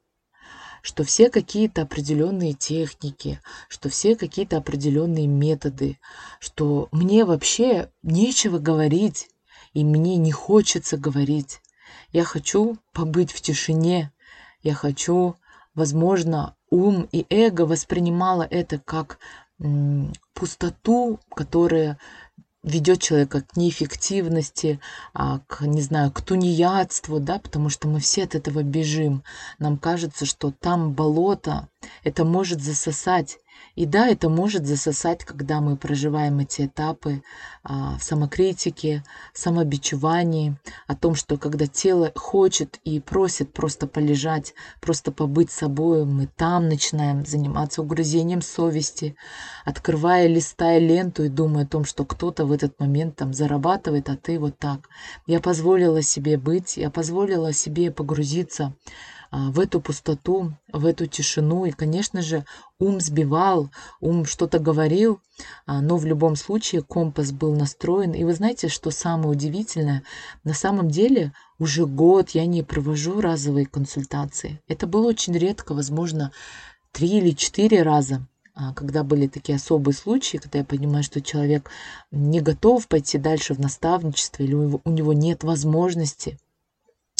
что 0.87 1.03
все 1.03 1.31
какие-то 1.31 1.83
определенные 1.83 2.53
техники, 2.53 3.41
что 3.69 3.89
все 3.89 4.15
какие-то 4.15 4.57
определенные 4.57 5.27
методы, 5.27 5.99
что 6.39 6.89
мне 6.93 7.25
вообще 7.25 7.91
нечего 8.05 8.61
говорить, 8.61 9.29
и 9.73 9.83
мне 9.83 10.17
не 10.17 10.31
хочется 10.31 10.97
говорить. 10.97 11.61
Я 12.13 12.23
хочу 12.23 12.79
побыть 12.93 13.33
в 13.33 13.41
тишине, 13.41 14.13
я 14.63 14.75
хочу, 14.75 15.35
возможно, 15.77 16.57
ум 16.71 17.09
и 17.13 17.25
эго 17.31 17.67
воспринимало 17.67 18.43
это 18.43 18.79
как 18.79 19.19
пустоту, 20.35 21.21
которая 21.35 21.99
ведет 22.65 23.01
человека 23.01 23.43
к 23.43 23.57
неэффективности, 23.57 24.81
а, 25.15 25.39
к, 25.47 25.65
не 25.65 25.81
знаю, 25.81 26.11
к 26.11 26.21
тунеядству, 26.21 27.21
да, 27.21 27.39
потому 27.39 27.69
что 27.69 27.87
мы 27.87 28.01
все 28.01 28.25
от 28.25 28.35
этого 28.35 28.65
бежим. 28.65 29.23
Нам 29.61 29.79
кажется, 29.79 30.27
что 30.27 30.51
там 30.51 30.93
болото, 30.93 31.69
это 32.03 32.25
может 32.25 32.61
засосать 32.61 33.39
и 33.77 33.85
да, 33.85 34.09
это 34.09 34.31
может 34.31 34.67
засосать, 34.67 35.23
когда 35.25 35.61
мы 35.61 35.77
проживаем 35.77 36.39
эти 36.39 36.65
этапы 36.65 37.23
а, 37.63 37.99
самокритике, 38.01 39.05
самобичевании, 39.35 40.57
о 40.87 40.97
том, 40.97 41.15
что 41.15 41.37
когда 41.37 41.67
тело 41.67 42.11
хочет 42.15 42.81
и 42.85 43.01
просит 43.01 43.53
просто 43.53 43.87
полежать, 43.87 44.55
просто 44.81 45.13
побыть 45.13 45.51
собой, 45.51 46.07
мы 46.07 46.27
там 46.27 46.69
начинаем 46.71 47.27
заниматься 47.27 47.83
угрызением 47.83 48.41
совести, 48.41 49.15
открывая, 49.67 50.27
листая 50.27 50.79
ленту 50.79 51.25
и 51.25 51.29
думая 51.29 51.65
о 51.65 51.69
том, 51.69 51.85
что 51.85 52.07
кто-то 52.07 52.47
в 52.47 52.53
этот 52.53 52.81
момент 52.81 53.17
там 53.17 53.35
зарабатывает, 53.35 54.09
а 54.09 54.17
ты 54.17 54.39
вот 54.39 54.59
так. 54.59 54.89
Я 55.27 55.39
позволила 55.41 56.01
себе 56.01 56.39
быть, 56.39 56.79
я 56.79 56.91
позволила 56.91 57.53
себе 57.53 57.91
погрузиться 57.91 58.75
в 59.37 59.61
эту 59.61 59.81
пустоту, 59.81 60.55
в 60.73 60.87
эту 60.87 61.07
тишину. 61.07 61.67
И, 61.67 61.71
конечно 61.71 62.23
же, 62.23 62.45
ум 62.79 63.01
сбивал, 63.01 63.71
ум 64.01 64.25
что-то 64.25 64.59
говорил, 64.59 65.21
а, 65.67 65.81
но 65.81 65.97
в 65.97 66.07
любом 66.07 66.37
случае 66.37 66.83
компас 66.83 67.33
был 67.33 67.55
настроен. 67.55 68.13
И 68.13 68.25
вы 68.25 68.35
знаете, 68.35 68.69
что 68.69 68.91
самое 68.91 69.31
удивительное? 69.31 70.03
На 70.45 70.55
самом 70.55 70.91
деле 70.91 71.33
уже 71.59 71.87
год 71.87 72.31
я 72.31 72.47
не 72.47 72.63
провожу 72.63 73.21
разовые 73.21 73.67
консультации. 73.67 74.61
Это 74.69 74.87
было 74.87 75.07
очень 75.07 75.37
редко, 75.37 75.75
возможно, 75.75 76.33
три 76.93 77.19
или 77.19 77.31
четыре 77.31 77.83
раза 77.83 78.27
а, 78.55 78.73
когда 78.73 79.05
были 79.05 79.27
такие 79.27 79.57
особые 79.57 79.95
случаи, 79.95 80.39
когда 80.39 80.61
я 80.61 80.65
понимаю, 80.65 81.05
что 81.05 81.21
человек 81.21 81.71
не 82.11 82.41
готов 82.41 82.89
пойти 82.89 83.19
дальше 83.19 83.53
в 83.53 83.61
наставничество 83.61 84.43
или 84.45 84.55
у 84.55 84.91
него 84.91 85.13
нет 85.13 85.45
возможности 85.45 86.39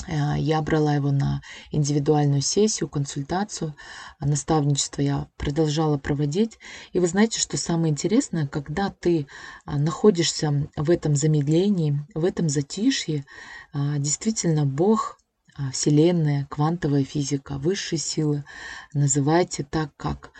я 0.09 0.63
брала 0.63 0.95
его 0.95 1.11
на 1.11 1.41
индивидуальную 1.71 2.43
сессию, 2.43 2.89
консультацию, 2.89 3.75
наставничество 4.21 5.03
я 5.03 5.29
продолжала 5.37 5.99
проводить. 5.99 6.59
И 6.93 6.99
вы 6.99 7.07
знаете, 7.07 7.41
что 7.41 7.57
самое 7.57 7.93
интересное, 7.93 8.47
когда 8.47 8.91
ты 8.91 9.27
а, 9.65 9.79
находишься 9.79 10.69
в 10.77 10.91
этом 10.91 11.17
замедлении, 11.17 12.05
в 12.15 12.25
этом 12.25 12.49
затишье, 12.49 13.25
а, 13.73 13.99
действительно 13.99 14.65
Бог 14.65 15.19
а, 15.57 15.71
Вселенная, 15.71 16.47
квантовая 16.51 17.05
физика, 17.05 17.59
высшие 17.59 17.99
силы. 17.99 18.45
Называйте 18.93 19.65
так, 19.65 19.91
как 19.97 20.31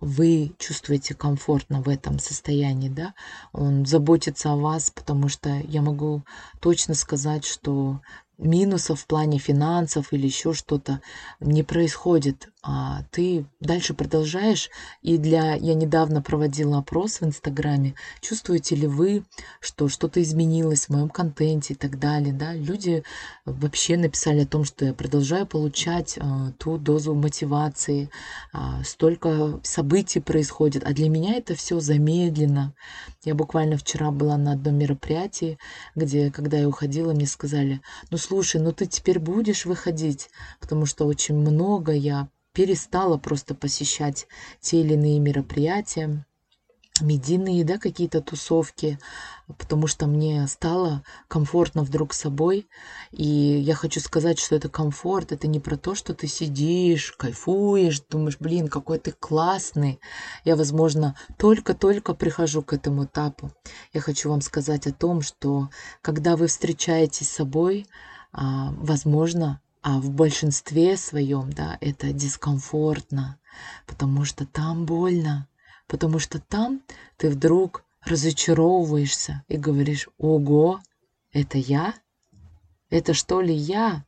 вы 0.00 0.54
чувствуете 0.58 1.14
комфортно 1.14 1.82
в 1.82 1.88
этом 1.90 2.18
состоянии. 2.18 2.88
Да? 2.88 3.14
Он 3.52 3.84
заботится 3.84 4.52
о 4.52 4.56
вас, 4.56 4.90
потому 4.90 5.28
что 5.28 5.50
я 5.68 5.82
могу 5.82 6.24
точно 6.60 6.94
сказать, 6.94 7.44
что 7.44 8.00
минусов 8.38 9.00
в 9.00 9.06
плане 9.06 9.38
финансов 9.38 10.12
или 10.12 10.26
еще 10.26 10.52
что-то 10.52 11.00
не 11.40 11.62
происходит. 11.62 12.48
А 12.66 13.02
ты 13.10 13.44
дальше 13.60 13.92
продолжаешь. 13.92 14.70
И 15.02 15.18
для... 15.18 15.54
Я 15.54 15.74
недавно 15.74 16.22
проводила 16.22 16.78
опрос 16.78 17.20
в 17.20 17.24
Инстаграме. 17.24 17.94
Чувствуете 18.22 18.74
ли 18.74 18.86
вы, 18.86 19.22
что 19.60 19.88
что-то 19.88 20.22
изменилось 20.22 20.86
в 20.86 20.88
моем 20.88 21.10
контенте 21.10 21.74
и 21.74 21.76
так 21.76 21.98
далее. 21.98 22.32
Да? 22.32 22.54
Люди 22.54 23.04
вообще 23.44 23.98
написали 23.98 24.44
о 24.44 24.46
том, 24.46 24.64
что 24.64 24.86
я 24.86 24.94
продолжаю 24.94 25.46
получать 25.46 26.16
а, 26.18 26.52
ту 26.52 26.78
дозу 26.78 27.14
мотивации. 27.14 28.08
А, 28.54 28.82
столько 28.82 29.60
событий 29.62 30.20
происходит. 30.20 30.84
А 30.86 30.94
для 30.94 31.10
меня 31.10 31.34
это 31.34 31.54
все 31.54 31.80
замедленно. 31.80 32.72
Я 33.24 33.34
буквально 33.34 33.76
вчера 33.76 34.10
была 34.10 34.38
на 34.38 34.52
одном 34.52 34.76
мероприятии, 34.76 35.58
где, 35.94 36.30
когда 36.30 36.56
я 36.56 36.68
уходила, 36.68 37.12
мне 37.12 37.26
сказали, 37.26 37.82
ну 38.10 38.16
слушай, 38.24 38.60
ну 38.60 38.72
ты 38.72 38.86
теперь 38.86 39.18
будешь 39.18 39.66
выходить, 39.66 40.30
потому 40.60 40.86
что 40.86 41.04
очень 41.04 41.36
много 41.36 41.92
я 41.92 42.28
перестала 42.52 43.18
просто 43.18 43.54
посещать 43.54 44.26
те 44.60 44.80
или 44.80 44.94
иные 44.94 45.18
мероприятия, 45.18 46.24
медийные, 47.00 47.64
да, 47.64 47.78
какие-то 47.78 48.20
тусовки, 48.20 49.00
потому 49.58 49.88
что 49.88 50.06
мне 50.06 50.46
стало 50.46 51.02
комфортно 51.26 51.82
вдруг 51.82 52.14
с 52.14 52.20
собой. 52.20 52.68
И 53.10 53.26
я 53.26 53.74
хочу 53.74 53.98
сказать, 54.00 54.38
что 54.38 54.54
это 54.54 54.68
комфорт, 54.68 55.32
это 55.32 55.48
не 55.48 55.58
про 55.58 55.76
то, 55.76 55.96
что 55.96 56.14
ты 56.14 56.28
сидишь, 56.28 57.12
кайфуешь, 57.18 58.00
думаешь, 58.08 58.36
блин, 58.38 58.68
какой 58.68 59.00
ты 59.00 59.10
классный. 59.10 60.00
Я, 60.44 60.54
возможно, 60.54 61.16
только-только 61.36 62.14
прихожу 62.14 62.62
к 62.62 62.72
этому 62.72 63.04
этапу. 63.04 63.50
Я 63.92 64.00
хочу 64.00 64.30
вам 64.30 64.40
сказать 64.40 64.86
о 64.86 64.92
том, 64.92 65.20
что 65.20 65.70
когда 66.00 66.36
вы 66.36 66.46
встречаетесь 66.46 67.28
с 67.28 67.34
собой, 67.34 67.86
возможно, 68.34 69.60
а 69.82 69.98
в 69.98 70.10
большинстве 70.10 70.96
своем, 70.96 71.52
да, 71.52 71.78
это 71.80 72.12
дискомфортно, 72.12 73.38
потому 73.86 74.24
что 74.24 74.46
там 74.46 74.86
больно, 74.86 75.48
потому 75.86 76.18
что 76.18 76.40
там 76.40 76.82
ты 77.16 77.30
вдруг 77.30 77.84
разочаровываешься 78.04 79.44
и 79.48 79.56
говоришь, 79.56 80.08
ого, 80.18 80.80
это 81.32 81.58
я? 81.58 81.94
Это 82.90 83.14
что 83.14 83.40
ли 83.40 83.54
я? 83.54 84.04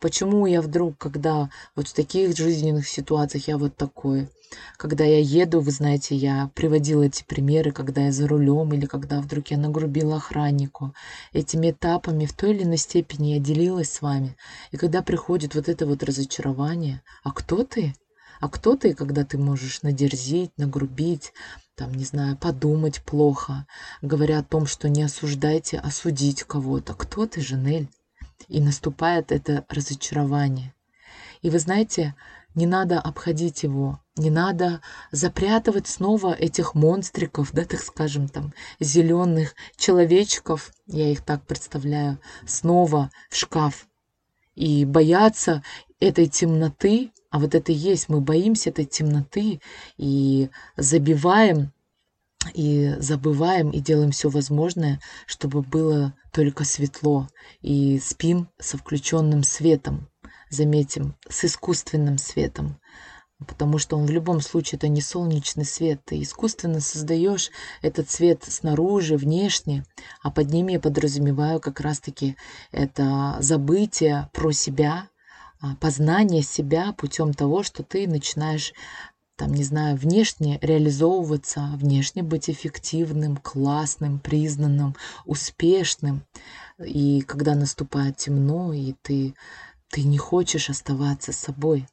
Почему 0.00 0.46
я 0.46 0.62
вдруг, 0.62 0.98
когда 0.98 1.50
вот 1.74 1.88
в 1.88 1.94
таких 1.94 2.36
жизненных 2.36 2.88
ситуациях 2.88 3.48
я 3.48 3.58
вот 3.58 3.76
такой? 3.76 4.28
Когда 4.76 5.04
я 5.04 5.18
еду, 5.18 5.60
вы 5.60 5.70
знаете, 5.70 6.16
я 6.16 6.50
приводила 6.54 7.02
эти 7.02 7.22
примеры, 7.22 7.72
когда 7.72 8.06
я 8.06 8.12
за 8.12 8.26
рулем 8.26 8.72
или 8.72 8.86
когда 8.86 9.20
вдруг 9.20 9.48
я 9.48 9.58
нагрубила 9.58 10.16
охраннику. 10.16 10.94
Этими 11.32 11.72
этапами 11.72 12.24
в 12.26 12.32
той 12.32 12.52
или 12.52 12.62
иной 12.62 12.78
степени 12.78 13.34
я 13.34 13.40
делилась 13.40 13.92
с 13.92 14.02
вами. 14.02 14.36
И 14.70 14.76
когда 14.76 15.02
приходит 15.02 15.54
вот 15.54 15.68
это 15.68 15.86
вот 15.86 16.02
разочарование, 16.02 17.02
а 17.22 17.32
кто 17.32 17.64
ты? 17.64 17.94
А 18.40 18.48
кто 18.48 18.76
ты, 18.76 18.94
когда 18.94 19.24
ты 19.24 19.36
можешь 19.36 19.82
надерзить, 19.82 20.52
нагрубить, 20.56 21.32
там, 21.74 21.92
не 21.92 22.04
знаю, 22.04 22.36
подумать 22.36 23.02
плохо, 23.02 23.66
говоря 24.00 24.38
о 24.38 24.44
том, 24.44 24.66
что 24.66 24.88
не 24.88 25.02
осуждайте, 25.02 25.78
осудить 25.78 26.44
кого-то. 26.44 26.94
Кто 26.94 27.26
ты, 27.26 27.40
Жанель? 27.40 27.88
И 28.46 28.60
наступает 28.60 29.32
это 29.32 29.64
разочарование. 29.68 30.74
И 31.42 31.50
вы 31.50 31.58
знаете, 31.58 32.14
не 32.54 32.66
надо 32.66 33.00
обходить 33.00 33.62
его, 33.62 34.00
не 34.16 34.30
надо 34.30 34.80
запрятывать 35.12 35.86
снова 35.86 36.32
этих 36.32 36.74
монстриков, 36.74 37.52
да, 37.52 37.64
так 37.64 37.80
скажем, 37.80 38.28
там, 38.28 38.52
зеленых 38.80 39.54
человечков, 39.76 40.72
я 40.86 41.10
их 41.10 41.22
так 41.22 41.46
представляю, 41.46 42.18
снова 42.46 43.10
в 43.30 43.36
шкаф. 43.36 43.86
И 44.54 44.84
бояться 44.84 45.62
этой 46.00 46.26
темноты, 46.26 47.12
а 47.30 47.38
вот 47.38 47.54
это 47.54 47.70
и 47.70 47.76
есть, 47.76 48.08
мы 48.08 48.20
боимся 48.20 48.70
этой 48.70 48.86
темноты 48.86 49.60
и 49.96 50.50
забиваем 50.76 51.72
и 52.54 52.94
забываем 52.98 53.70
и 53.70 53.80
делаем 53.80 54.10
все 54.10 54.28
возможное, 54.28 55.00
чтобы 55.26 55.62
было 55.62 56.14
только 56.32 56.64
светло, 56.64 57.28
и 57.60 57.98
спим 57.98 58.48
со 58.58 58.78
включенным 58.78 59.42
светом, 59.42 60.08
заметим, 60.50 61.16
с 61.28 61.44
искусственным 61.44 62.18
светом, 62.18 62.80
потому 63.46 63.78
что 63.78 63.96
он 63.96 64.06
в 64.06 64.10
любом 64.10 64.40
случае 64.40 64.78
это 64.78 64.88
не 64.88 65.00
солнечный 65.00 65.64
свет. 65.64 66.00
Ты 66.04 66.22
искусственно 66.22 66.80
создаешь 66.80 67.50
этот 67.82 68.10
свет 68.10 68.44
снаружи, 68.46 69.16
внешне, 69.16 69.84
а 70.22 70.30
под 70.30 70.50
ними 70.50 70.72
я 70.72 70.80
подразумеваю 70.80 71.60
как 71.60 71.80
раз-таки 71.80 72.36
это 72.72 73.36
забытие 73.40 74.28
про 74.32 74.52
себя, 74.52 75.08
а, 75.60 75.74
познание 75.76 76.42
себя 76.42 76.92
путем 76.92 77.34
того, 77.34 77.62
что 77.62 77.82
ты 77.82 78.06
начинаешь 78.06 78.72
там, 79.38 79.54
не 79.54 79.62
знаю, 79.62 79.96
внешне 79.96 80.58
реализовываться, 80.60 81.70
внешне 81.76 82.24
быть 82.24 82.50
эффективным, 82.50 83.36
классным, 83.36 84.18
признанным, 84.18 84.96
успешным. 85.26 86.24
И 86.84 87.20
когда 87.20 87.54
наступает 87.54 88.16
темно, 88.16 88.72
и 88.72 88.94
ты, 89.00 89.34
ты 89.90 90.02
не 90.02 90.18
хочешь 90.18 90.68
оставаться 90.70 91.32
собой. 91.32 91.86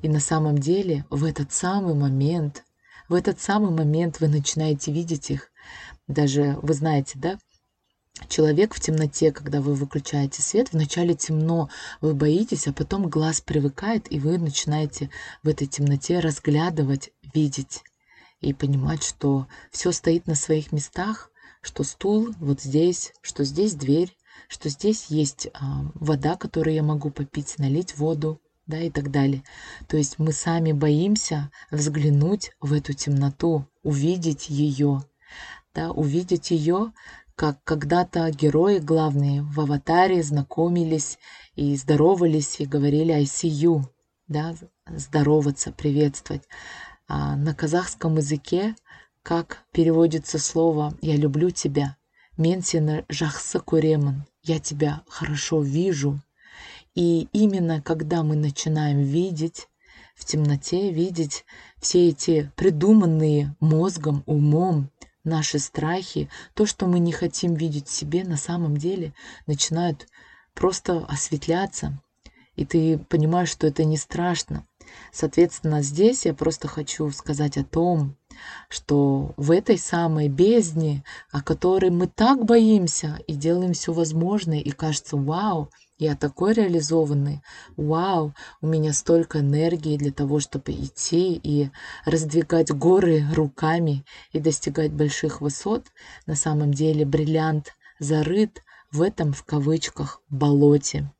И 0.00 0.08
на 0.08 0.18
самом 0.18 0.56
деле 0.56 1.04
в 1.10 1.24
этот 1.24 1.52
самый 1.52 1.94
момент, 1.94 2.64
в 3.10 3.14
этот 3.14 3.38
самый 3.38 3.70
момент 3.70 4.20
вы 4.20 4.28
начинаете 4.28 4.90
видеть 4.90 5.30
их. 5.30 5.50
Даже, 6.06 6.58
вы 6.62 6.72
знаете, 6.72 7.18
да, 7.18 7.38
человек 8.28 8.74
в 8.74 8.80
темноте, 8.80 9.32
когда 9.32 9.60
вы 9.60 9.74
выключаете 9.74 10.42
свет, 10.42 10.72
вначале 10.72 11.14
темно, 11.14 11.68
вы 12.00 12.14
боитесь, 12.14 12.66
а 12.66 12.72
потом 12.72 13.08
глаз 13.08 13.40
привыкает, 13.40 14.10
и 14.10 14.18
вы 14.18 14.38
начинаете 14.38 15.10
в 15.42 15.48
этой 15.48 15.66
темноте 15.66 16.18
разглядывать, 16.18 17.10
видеть 17.34 17.82
и 18.40 18.52
понимать, 18.52 19.02
что 19.02 19.46
все 19.70 19.92
стоит 19.92 20.26
на 20.26 20.34
своих 20.34 20.72
местах, 20.72 21.30
что 21.60 21.84
стул 21.84 22.34
вот 22.38 22.60
здесь, 22.60 23.12
что 23.22 23.44
здесь 23.44 23.74
дверь, 23.74 24.16
что 24.48 24.68
здесь 24.68 25.06
есть 25.06 25.48
а, 25.54 25.90
вода, 25.94 26.36
которую 26.36 26.74
я 26.74 26.82
могу 26.82 27.10
попить, 27.10 27.58
налить 27.58 27.96
воду, 27.96 28.40
да, 28.66 28.80
и 28.80 28.90
так 28.90 29.10
далее. 29.10 29.42
То 29.88 29.96
есть 29.96 30.18
мы 30.18 30.32
сами 30.32 30.72
боимся 30.72 31.50
взглянуть 31.70 32.52
в 32.60 32.72
эту 32.72 32.92
темноту, 32.92 33.66
увидеть 33.82 34.48
ее, 34.50 35.02
да, 35.74 35.90
увидеть 35.90 36.50
ее 36.50 36.92
как 37.38 37.62
когда-то 37.62 38.28
герои 38.32 38.80
главные 38.80 39.42
в 39.44 39.60
«Аватаре» 39.60 40.24
знакомились 40.24 41.20
и 41.54 41.76
здоровались, 41.76 42.58
и 42.58 42.66
говорили 42.66 43.12
«I 43.12 43.22
see 43.22 43.48
you», 43.48 43.84
да, 44.26 44.56
здороваться, 44.88 45.70
приветствовать. 45.70 46.42
А 47.06 47.36
на 47.36 47.54
казахском 47.54 48.16
языке 48.16 48.74
как 49.22 49.62
переводится 49.70 50.40
слово 50.40 50.94
«я 51.00 51.14
люблю 51.14 51.50
тебя», 51.50 51.96
«менсина 52.36 53.04
жахсы 53.08 53.60
куреман», 53.60 54.26
«я 54.42 54.58
тебя 54.58 55.02
хорошо 55.06 55.62
вижу». 55.62 56.20
И 56.96 57.28
именно 57.32 57.80
когда 57.80 58.24
мы 58.24 58.34
начинаем 58.34 58.98
видеть, 58.98 59.68
в 60.16 60.24
темноте 60.24 60.90
видеть 60.90 61.44
все 61.80 62.08
эти 62.08 62.50
придуманные 62.56 63.54
мозгом, 63.60 64.24
умом, 64.26 64.90
наши 65.24 65.58
страхи, 65.58 66.28
то, 66.54 66.66
что 66.66 66.86
мы 66.86 66.98
не 66.98 67.12
хотим 67.12 67.54
видеть 67.54 67.88
в 67.88 67.94
себе, 67.94 68.24
на 68.24 68.36
самом 68.36 68.76
деле 68.76 69.12
начинают 69.46 70.08
просто 70.54 71.04
осветляться. 71.06 72.00
И 72.56 72.64
ты 72.64 72.98
понимаешь, 72.98 73.50
что 73.50 73.66
это 73.66 73.84
не 73.84 73.96
страшно. 73.96 74.66
Соответственно, 75.12 75.82
здесь 75.82 76.26
я 76.26 76.34
просто 76.34 76.66
хочу 76.66 77.10
сказать 77.10 77.56
о 77.56 77.64
том, 77.64 78.16
что 78.68 79.34
в 79.36 79.50
этой 79.50 79.78
самой 79.78 80.28
бездне, 80.28 81.04
о 81.30 81.42
которой 81.42 81.90
мы 81.90 82.06
так 82.06 82.44
боимся 82.44 83.20
и 83.26 83.34
делаем 83.34 83.72
все 83.74 83.92
возможное, 83.92 84.60
и 84.60 84.70
кажется, 84.70 85.16
вау, 85.16 85.70
я 85.98 86.14
такой 86.14 86.52
реализованный. 86.54 87.42
Вау, 87.76 88.32
у 88.60 88.66
меня 88.66 88.92
столько 88.92 89.40
энергии 89.40 89.96
для 89.96 90.12
того, 90.12 90.38
чтобы 90.38 90.72
идти 90.72 91.34
и 91.42 91.70
раздвигать 92.04 92.70
горы 92.70 93.26
руками 93.34 94.04
и 94.32 94.38
достигать 94.38 94.92
больших 94.92 95.40
высот. 95.40 95.86
На 96.26 96.36
самом 96.36 96.72
деле 96.72 97.04
бриллиант 97.04 97.74
зарыт 97.98 98.62
в 98.92 99.02
этом, 99.02 99.32
в 99.32 99.42
кавычках, 99.44 100.22
болоте, 100.30 101.12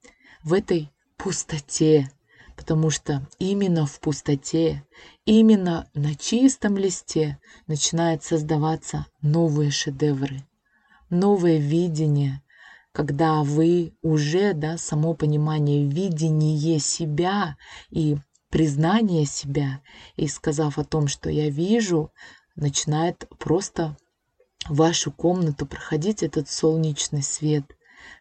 в 0.45 0.53
этой 0.53 0.91
пустоте, 1.17 2.11
потому 2.57 2.91
что 2.91 3.27
именно 3.41 3.85
в 3.85 3.99
пустоте, 3.99 4.85
именно 5.25 5.91
на 5.95 6.15
чистом 6.15 6.77
листе 6.77 7.39
начинают 7.67 8.23
создаваться 8.23 9.07
новые 9.23 9.73
шедевры, 9.73 10.47
новое 11.11 11.59
видение– 11.59 12.43
когда 12.93 13.43
вы 13.43 13.95
уже, 14.03 14.55
да, 14.55 14.79
само 14.79 15.15
понимание, 15.15 15.87
видение 15.87 16.79
себя 16.79 17.57
и 17.91 18.17
признание 18.51 19.27
себя, 19.27 19.81
и 20.17 20.27
сказав 20.29 20.79
о 20.79 20.85
том, 20.85 21.07
что 21.09 21.31
я 21.31 21.51
вижу, 21.51 22.13
начинает 22.57 23.29
просто 23.39 23.97
в 24.69 24.77
вашу 24.77 25.13
комнату 25.13 25.67
проходить 25.67 26.23
этот 26.23 26.49
солнечный 26.49 27.23
свет, 27.23 27.65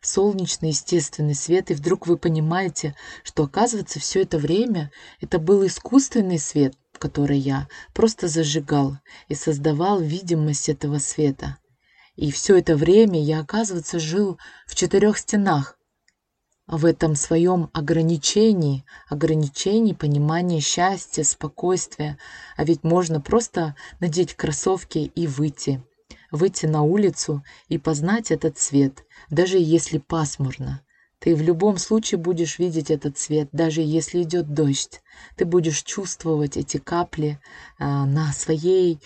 солнечный 0.01 0.69
естественный 0.69 1.35
свет, 1.35 1.71
и 1.71 1.73
вдруг 1.73 2.07
вы 2.07 2.17
понимаете, 2.17 2.95
что 3.23 3.43
оказывается 3.43 3.99
все 3.99 4.21
это 4.21 4.37
время 4.37 4.91
это 5.21 5.39
был 5.39 5.65
искусственный 5.65 6.39
свет, 6.39 6.75
который 6.97 7.37
я 7.37 7.67
просто 7.93 8.27
зажигал 8.27 8.97
и 9.27 9.35
создавал 9.35 9.99
видимость 10.01 10.69
этого 10.69 10.99
света. 10.99 11.57
И 12.17 12.31
все 12.31 12.57
это 12.57 12.75
время 12.75 13.23
я, 13.23 13.39
оказывается, 13.39 13.99
жил 13.99 14.39
в 14.65 14.73
четырех 14.73 15.19
стенах, 15.19 15.77
в 16.65 16.85
этом 16.85 17.15
своем 17.15 17.69
ограничении, 17.73 18.83
ограничении 19.07 19.93
понимания 19.93 20.59
счастья, 20.59 21.23
спокойствия. 21.23 22.17
А 22.57 22.65
ведь 22.65 22.83
можно 22.83 23.21
просто 23.21 23.75
надеть 23.99 24.33
кроссовки 24.33 24.97
и 24.97 25.27
выйти. 25.27 25.81
Выйти 26.31 26.65
на 26.65 26.81
улицу 26.81 27.43
и 27.69 27.77
познать 27.77 28.31
этот 28.31 28.57
цвет, 28.57 29.05
даже 29.29 29.57
если 29.59 29.99
пасмурно. 29.99 30.81
Ты 31.19 31.35
в 31.35 31.41
любом 31.41 31.77
случае 31.77 32.19
будешь 32.19 32.59
видеть 32.59 32.91
этот 32.91 33.17
цвет, 33.17 33.49
даже 33.51 33.81
если 33.81 34.23
идет 34.23 34.53
дождь. 34.53 35.01
Ты 35.35 35.45
будешь 35.45 35.83
чувствовать 35.83 36.57
эти 36.57 36.77
капли 36.77 37.39
а, 37.79 38.05
на 38.05 38.33
своей 38.33 38.99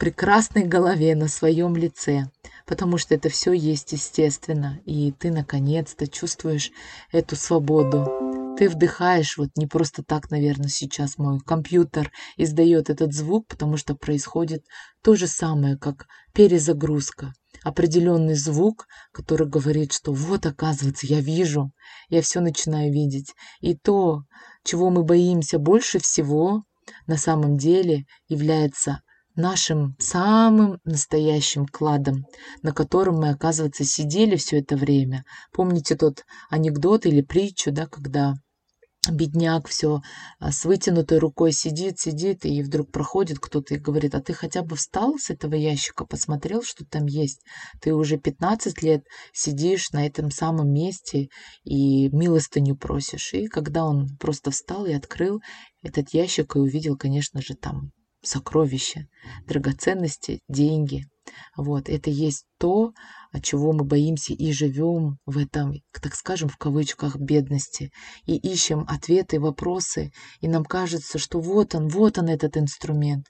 прекрасной 0.00 0.64
голове, 0.64 1.14
на 1.14 1.28
своем 1.28 1.76
лице, 1.76 2.30
потому 2.66 2.96
что 2.96 3.14
это 3.14 3.28
все 3.28 3.52
есть 3.52 3.92
естественно, 3.92 4.80
и 4.86 5.12
ты 5.12 5.30
наконец-то 5.30 6.08
чувствуешь 6.08 6.70
эту 7.12 7.36
свободу. 7.36 8.08
Ты 8.56 8.70
вдыхаешь, 8.70 9.36
вот 9.36 9.50
не 9.56 9.66
просто 9.66 10.02
так, 10.02 10.30
наверное, 10.30 10.68
сейчас 10.68 11.18
мой 11.18 11.38
компьютер 11.40 12.10
издает 12.38 12.88
этот 12.88 13.12
звук, 13.12 13.46
потому 13.46 13.76
что 13.76 13.94
происходит 13.94 14.64
то 15.02 15.16
же 15.16 15.26
самое, 15.26 15.76
как 15.76 16.06
перезагрузка. 16.32 17.34
Определенный 17.62 18.36
звук, 18.36 18.86
который 19.12 19.46
говорит, 19.46 19.92
что 19.92 20.14
вот, 20.14 20.46
оказывается, 20.46 21.06
я 21.06 21.20
вижу, 21.20 21.72
я 22.08 22.22
все 22.22 22.40
начинаю 22.40 22.90
видеть. 22.90 23.34
И 23.60 23.76
то, 23.76 24.22
чего 24.64 24.88
мы 24.88 25.04
боимся 25.04 25.58
больше 25.58 25.98
всего, 25.98 26.64
на 27.06 27.18
самом 27.18 27.58
деле 27.58 28.06
является 28.28 29.02
нашим 29.40 29.96
самым 29.98 30.78
настоящим 30.84 31.66
кладом, 31.66 32.26
на 32.62 32.72
котором 32.72 33.16
мы, 33.16 33.30
оказывается, 33.30 33.84
сидели 33.84 34.36
все 34.36 34.60
это 34.60 34.76
время. 34.76 35.24
Помните 35.52 35.96
тот 35.96 36.24
анекдот 36.50 37.06
или 37.06 37.22
притчу, 37.22 37.72
да, 37.72 37.86
когда 37.86 38.34
бедняк 39.10 39.66
все 39.66 40.02
а, 40.38 40.52
с 40.52 40.64
вытянутой 40.64 41.18
рукой 41.18 41.52
сидит, 41.52 41.98
сидит, 41.98 42.44
и 42.44 42.62
вдруг 42.62 42.92
проходит 42.92 43.38
кто-то 43.38 43.74
и 43.74 43.78
говорит, 43.78 44.14
а 44.14 44.20
ты 44.20 44.34
хотя 44.34 44.62
бы 44.62 44.76
встал 44.76 45.18
с 45.18 45.30
этого 45.30 45.54
ящика, 45.54 46.04
посмотрел, 46.04 46.62
что 46.62 46.84
там 46.84 47.06
есть? 47.06 47.40
Ты 47.80 47.94
уже 47.94 48.18
15 48.18 48.82
лет 48.82 49.04
сидишь 49.32 49.92
на 49.92 50.06
этом 50.06 50.30
самом 50.30 50.70
месте 50.70 51.28
и 51.64 52.08
милостыню 52.10 52.76
просишь. 52.76 53.32
И 53.32 53.46
когда 53.46 53.84
он 53.86 54.16
просто 54.18 54.50
встал 54.50 54.84
и 54.84 54.92
открыл 54.92 55.40
этот 55.82 56.10
ящик 56.12 56.56
и 56.56 56.58
увидел, 56.58 56.96
конечно 56.96 57.40
же, 57.40 57.54
там 57.54 57.92
сокровища, 58.22 59.06
драгоценности, 59.46 60.40
деньги. 60.48 61.04
Вот, 61.56 61.88
это 61.88 62.10
есть 62.10 62.44
то, 62.58 62.92
от 63.32 63.44
чего 63.44 63.72
мы 63.72 63.84
боимся 63.84 64.32
и 64.32 64.52
живем 64.52 65.18
в 65.26 65.38
этом, 65.38 65.74
так 65.92 66.14
скажем, 66.14 66.48
в 66.48 66.56
кавычках, 66.56 67.16
бедности, 67.16 67.92
и 68.26 68.36
ищем 68.36 68.84
ответы, 68.88 69.38
вопросы, 69.38 70.10
и 70.40 70.48
нам 70.48 70.64
кажется, 70.64 71.18
что 71.18 71.40
вот 71.40 71.74
он, 71.74 71.88
вот 71.88 72.18
он 72.18 72.28
этот 72.28 72.56
инструмент, 72.56 73.26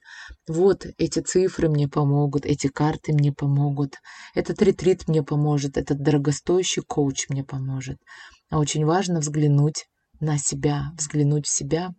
вот 0.47 0.85
эти 0.97 1.19
цифры 1.19 1.69
мне 1.69 1.87
помогут, 1.87 2.45
эти 2.45 2.67
карты 2.67 3.13
мне 3.13 3.31
помогут, 3.31 3.95
этот 4.33 4.61
ретрит 4.61 5.07
мне 5.07 5.23
поможет, 5.23 5.77
этот 5.77 6.01
дорогостоящий 6.01 6.81
коуч 6.81 7.29
мне 7.29 7.43
поможет. 7.43 7.97
А 8.49 8.59
очень 8.59 8.85
важно 8.85 9.19
взглянуть 9.19 9.85
на 10.21 10.37
себя, 10.37 10.91
взглянуть 10.97 11.47
в 11.47 11.49
себя. 11.49 11.89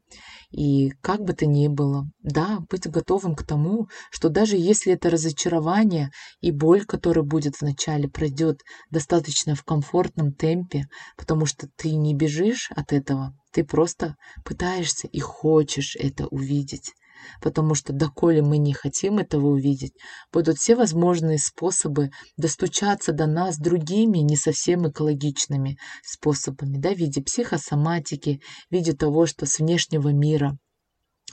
И 0.51 0.91
как 1.01 1.23
бы 1.23 1.33
то 1.33 1.47
ни 1.47 1.69
было, 1.69 2.09
да, 2.23 2.61
быть 2.71 2.89
готовым 2.89 3.35
к 3.35 3.45
тому, 3.45 3.89
что 4.11 4.29
даже 4.29 4.57
если 4.57 4.93
это 4.93 5.11
разочарование 5.11 6.11
и 6.41 6.51
боль, 6.51 6.85
которая 6.85 7.25
будет 7.25 7.61
вначале, 7.61 8.09
пройдет 8.09 8.61
достаточно 8.91 9.55
в 9.55 9.65
комфортном 9.65 10.33
темпе, 10.33 10.87
потому 11.17 11.47
что 11.47 11.69
ты 11.77 11.95
не 11.95 12.15
бежишь 12.15 12.71
от 12.75 12.93
этого, 12.93 13.35
ты 13.53 13.65
просто 13.65 14.17
пытаешься 14.45 15.09
и 15.09 15.21
хочешь 15.21 15.97
это 15.99 16.27
увидеть 16.29 16.93
потому 17.41 17.75
что 17.75 17.93
доколе 17.93 18.43
мы 18.43 18.59
не 18.59 18.73
хотим 18.73 19.19
этого 19.19 19.49
увидеть, 19.49 19.95
будут 20.33 20.59
все 20.59 20.75
возможные 20.75 21.39
способы 21.39 22.11
достучаться 22.37 23.13
до 23.13 23.27
нас 23.27 23.59
другими 23.59 24.19
не 24.19 24.37
совсем 24.37 24.89
экологичными 24.89 25.79
способами, 26.03 26.79
да, 26.79 26.95
в 26.95 26.99
виде 26.99 27.23
психосоматики, 27.23 28.41
в 28.71 28.75
виде 28.75 28.93
того, 28.93 29.27
что 29.27 29.47
с 29.47 29.59
внешнего 29.59 30.09
мира 30.09 30.59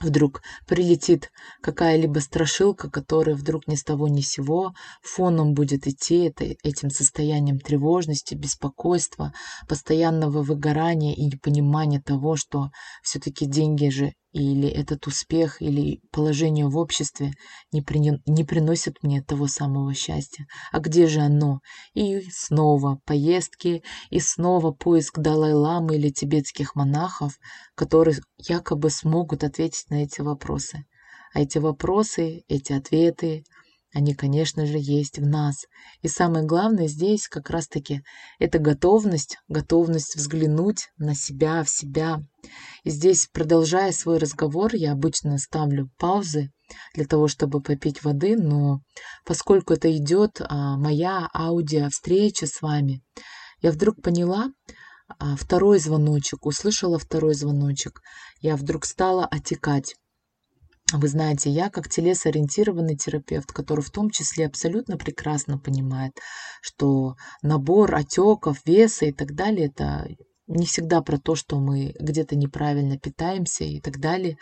вдруг 0.00 0.42
прилетит 0.66 1.30
какая-либо 1.60 2.18
страшилка, 2.20 2.90
которая 2.90 3.36
вдруг 3.36 3.66
ни 3.66 3.74
с 3.74 3.84
того 3.84 4.08
ни 4.08 4.20
с 4.20 4.30
сего 4.30 4.72
фоном 5.02 5.54
будет 5.54 5.86
идти 5.86 6.24
это, 6.24 6.44
этим 6.44 6.90
состоянием 6.90 7.58
тревожности, 7.58 8.34
беспокойства, 8.34 9.32
постоянного 9.68 10.42
выгорания 10.42 11.14
и 11.14 11.26
непонимания 11.26 12.00
того, 12.00 12.36
что 12.36 12.70
все-таки 13.02 13.46
деньги 13.46 13.88
же 13.88 14.14
или 14.32 14.68
этот 14.68 15.06
успех, 15.06 15.60
или 15.60 16.00
положение 16.12 16.66
в 16.66 16.76
обществе 16.76 17.32
не, 17.72 17.82
при... 17.82 17.98
не 17.98 18.44
приносит 18.44 19.02
мне 19.02 19.22
того 19.22 19.48
самого 19.48 19.92
счастья. 19.94 20.46
А 20.72 20.78
где 20.78 21.06
же 21.06 21.20
оно? 21.20 21.60
И 21.94 22.20
снова 22.30 23.00
поездки, 23.04 23.82
и 24.10 24.20
снова 24.20 24.70
поиск 24.72 25.18
Далай-ламы 25.18 25.96
или 25.96 26.10
тибетских 26.10 26.74
монахов, 26.74 27.38
которые 27.74 28.18
якобы 28.38 28.90
смогут 28.90 29.42
ответить 29.44 29.90
на 29.90 30.04
эти 30.04 30.20
вопросы. 30.20 30.84
А 31.32 31.40
эти 31.40 31.58
вопросы, 31.58 32.42
эти 32.48 32.72
ответы, 32.72 33.44
они, 33.92 34.14
конечно 34.14 34.66
же, 34.66 34.78
есть 34.78 35.18
в 35.18 35.26
нас. 35.26 35.66
И 36.02 36.08
самое 36.08 36.44
главное 36.44 36.86
здесь 36.86 37.26
как 37.26 37.50
раз-таки 37.50 38.02
это 38.38 38.58
готовность, 38.58 39.38
готовность 39.48 40.16
взглянуть 40.16 40.88
на 40.96 41.14
себя, 41.14 41.64
в 41.64 41.70
себя. 41.70 42.22
И 42.84 42.90
здесь, 42.90 43.28
продолжая 43.32 43.92
свой 43.92 44.18
разговор, 44.18 44.74
я 44.74 44.92
обычно 44.92 45.38
ставлю 45.38 45.90
паузы 45.98 46.50
для 46.94 47.04
того, 47.04 47.26
чтобы 47.26 47.60
попить 47.60 48.04
воды, 48.04 48.36
но 48.36 48.80
поскольку 49.24 49.74
это 49.74 49.94
идет 49.96 50.40
а, 50.40 50.76
моя 50.76 51.28
аудио-встреча 51.34 52.46
с 52.46 52.62
вами, 52.62 53.02
я 53.60 53.72
вдруг 53.72 54.00
поняла, 54.02 54.50
а, 55.18 55.34
второй 55.36 55.80
звоночек, 55.80 56.46
услышала 56.46 56.98
второй 56.98 57.34
звоночек, 57.34 58.00
я 58.40 58.56
вдруг 58.56 58.84
стала 58.84 59.26
отекать. 59.26 59.96
Вы 60.92 61.08
знаете, 61.08 61.50
я 61.50 61.70
как 61.70 61.88
телесориентированный 61.88 62.96
терапевт, 62.96 63.52
который 63.52 63.80
в 63.80 63.90
том 63.90 64.10
числе 64.10 64.46
абсолютно 64.46 64.96
прекрасно 64.96 65.58
понимает, 65.58 66.12
что 66.62 67.14
набор 67.42 67.94
отеков, 67.94 68.58
веса 68.64 69.06
и 69.06 69.12
так 69.12 69.34
далее, 69.34 69.66
это 69.66 70.08
не 70.48 70.66
всегда 70.66 71.00
про 71.00 71.16
то, 71.18 71.36
что 71.36 71.60
мы 71.60 71.94
где-то 72.00 72.34
неправильно 72.34 72.98
питаемся 72.98 73.62
и 73.62 73.80
так 73.80 74.00
далее. 74.00 74.36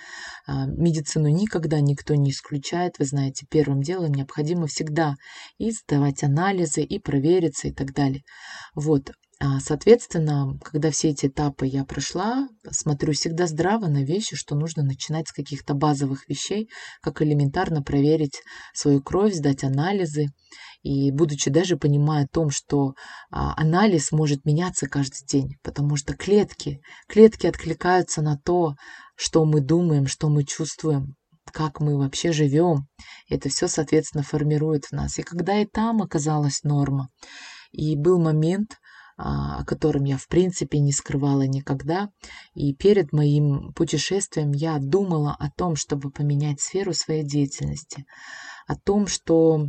А, 0.46 0.64
медицину 0.66 1.28
никогда 1.28 1.80
никто 1.80 2.14
не 2.14 2.30
исключает. 2.30 2.98
Вы 2.98 3.04
знаете, 3.04 3.46
первым 3.50 3.82
делом 3.82 4.12
необходимо 4.12 4.66
всегда 4.68 5.16
и 5.58 5.70
сдавать 5.70 6.24
анализы, 6.24 6.82
и 6.82 6.98
провериться 6.98 7.68
и 7.68 7.72
так 7.72 7.92
далее. 7.92 8.22
Вот. 8.74 9.12
А, 9.40 9.60
соответственно, 9.60 10.58
когда 10.64 10.90
все 10.90 11.10
эти 11.10 11.26
этапы 11.26 11.66
я 11.66 11.84
прошла, 11.84 12.48
смотрю 12.72 13.12
всегда 13.12 13.46
здраво 13.46 13.86
на 13.86 14.02
вещи, 14.02 14.34
что 14.34 14.56
нужно 14.56 14.82
начинать 14.82 15.28
с 15.28 15.32
каких-то 15.32 15.74
базовых 15.74 16.28
вещей, 16.28 16.68
как 17.00 17.22
элементарно 17.22 17.82
проверить 17.82 18.42
свою 18.74 19.00
кровь, 19.00 19.34
сдать 19.34 19.62
анализы. 19.62 20.26
И 20.82 21.12
будучи 21.12 21.50
даже 21.50 21.76
понимая 21.76 22.24
о 22.24 22.28
том, 22.28 22.50
что 22.50 22.94
а, 23.30 23.54
анализ 23.56 24.10
может 24.10 24.44
меняться 24.44 24.88
каждый 24.88 25.24
день, 25.24 25.54
потому 25.62 25.94
что 25.94 26.16
клетки, 26.16 26.80
клетки 27.06 27.46
откликаются 27.46 28.22
на 28.22 28.38
то, 28.38 28.74
что 29.14 29.44
мы 29.44 29.60
думаем, 29.60 30.08
что 30.08 30.28
мы 30.30 30.42
чувствуем, 30.42 31.14
как 31.52 31.78
мы 31.78 31.96
вообще 31.96 32.32
живем. 32.32 32.88
Это 33.28 33.48
все, 33.50 33.68
соответственно, 33.68 34.24
формирует 34.24 34.86
в 34.86 34.92
нас. 34.92 35.16
И 35.18 35.22
когда 35.22 35.60
и 35.60 35.64
там 35.64 36.02
оказалась 36.02 36.64
норма, 36.64 37.08
и 37.70 37.96
был 37.96 38.18
момент, 38.18 38.78
о 39.18 39.64
котором 39.64 40.04
я 40.04 40.16
в 40.16 40.28
принципе 40.28 40.78
не 40.78 40.92
скрывала 40.92 41.42
никогда. 41.42 42.10
И 42.54 42.72
перед 42.72 43.12
моим 43.12 43.72
путешествием 43.72 44.52
я 44.52 44.78
думала 44.78 45.36
о 45.38 45.50
том, 45.50 45.74
чтобы 45.74 46.12
поменять 46.12 46.60
сферу 46.60 46.94
своей 46.94 47.24
деятельности, 47.24 48.06
о 48.68 48.76
том, 48.76 49.08
что 49.08 49.66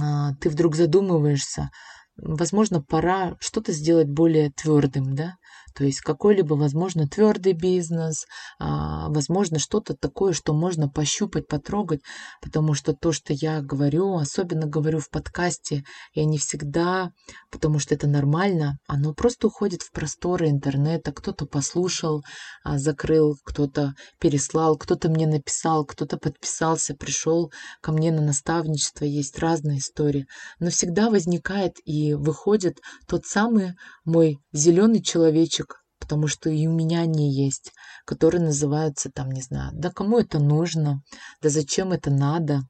а, 0.00 0.34
ты 0.34 0.50
вдруг 0.50 0.76
задумываешься, 0.76 1.70
возможно, 2.16 2.82
пора 2.82 3.36
что-то 3.40 3.72
сделать 3.72 4.08
более 4.08 4.50
твердым, 4.50 5.14
да, 5.14 5.36
то 5.74 5.84
есть 5.84 6.00
какой-либо, 6.00 6.54
возможно, 6.54 7.08
твердый 7.08 7.52
бизнес, 7.52 8.26
а, 8.58 9.08
возможно, 9.08 9.58
что-то 9.58 9.94
такое, 9.94 10.32
что 10.32 10.54
можно 10.54 10.88
пощупать, 10.88 11.48
потрогать, 11.48 12.00
потому 12.40 12.74
что 12.74 12.94
то, 12.94 13.12
что 13.12 13.32
я 13.32 13.60
говорю, 13.60 14.14
особенно 14.14 14.66
говорю 14.66 15.00
в 15.00 15.10
подкасте, 15.10 15.84
я 16.14 16.24
не 16.24 16.38
всегда, 16.38 17.10
потому 17.50 17.78
что 17.78 17.94
это 17.94 18.06
нормально, 18.06 18.78
оно 18.86 19.14
просто 19.14 19.48
уходит 19.48 19.82
в 19.82 19.90
просторы 19.90 20.48
интернета, 20.48 21.12
кто-то 21.12 21.46
послушал, 21.46 22.22
а, 22.62 22.78
закрыл, 22.78 23.36
кто-то 23.44 23.94
переслал, 24.20 24.76
кто-то 24.76 25.08
мне 25.08 25.26
написал, 25.26 25.84
кто-то 25.84 26.18
подписался, 26.18 26.94
пришел 26.94 27.50
ко 27.80 27.92
мне 27.92 28.12
на 28.12 28.22
наставничество, 28.22 29.04
есть 29.04 29.38
разные 29.38 29.78
истории, 29.78 30.26
но 30.60 30.70
всегда 30.70 31.10
возникает 31.10 31.74
и 31.84 32.14
выходит 32.14 32.78
тот 33.08 33.26
самый 33.26 33.72
мой 34.04 34.38
зеленый 34.52 35.02
человечек, 35.02 35.63
потому 35.98 36.26
что 36.26 36.50
и 36.50 36.66
у 36.66 36.72
меня 36.72 37.00
они 37.00 37.32
есть, 37.32 37.72
которые 38.04 38.42
называются 38.42 39.10
там, 39.10 39.30
не 39.30 39.42
знаю, 39.42 39.70
да 39.74 39.90
кому 39.90 40.18
это 40.18 40.38
нужно, 40.38 41.02
да 41.40 41.48
зачем 41.48 41.92
это 41.92 42.10
надо. 42.10 42.62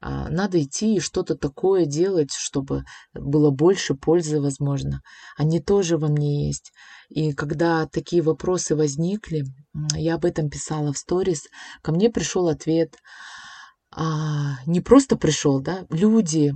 А, 0.00 0.28
надо 0.28 0.62
идти 0.62 0.96
и 0.96 1.00
что-то 1.00 1.36
такое 1.36 1.84
делать, 1.84 2.32
чтобы 2.32 2.84
было 3.12 3.50
больше 3.50 3.94
пользы, 3.94 4.40
возможно. 4.40 5.02
Они 5.36 5.60
тоже 5.60 5.98
во 5.98 6.08
мне 6.08 6.46
есть. 6.46 6.72
И 7.08 7.32
когда 7.32 7.86
такие 7.86 8.22
вопросы 8.22 8.76
возникли, 8.76 9.44
я 9.94 10.14
об 10.14 10.24
этом 10.24 10.48
писала 10.48 10.92
в 10.92 10.98
сторис, 10.98 11.44
ко 11.82 11.92
мне 11.92 12.10
пришел 12.10 12.48
ответ. 12.48 12.96
А, 13.90 14.56
не 14.66 14.80
просто 14.80 15.16
пришел, 15.16 15.60
да, 15.60 15.86
люди 15.90 16.54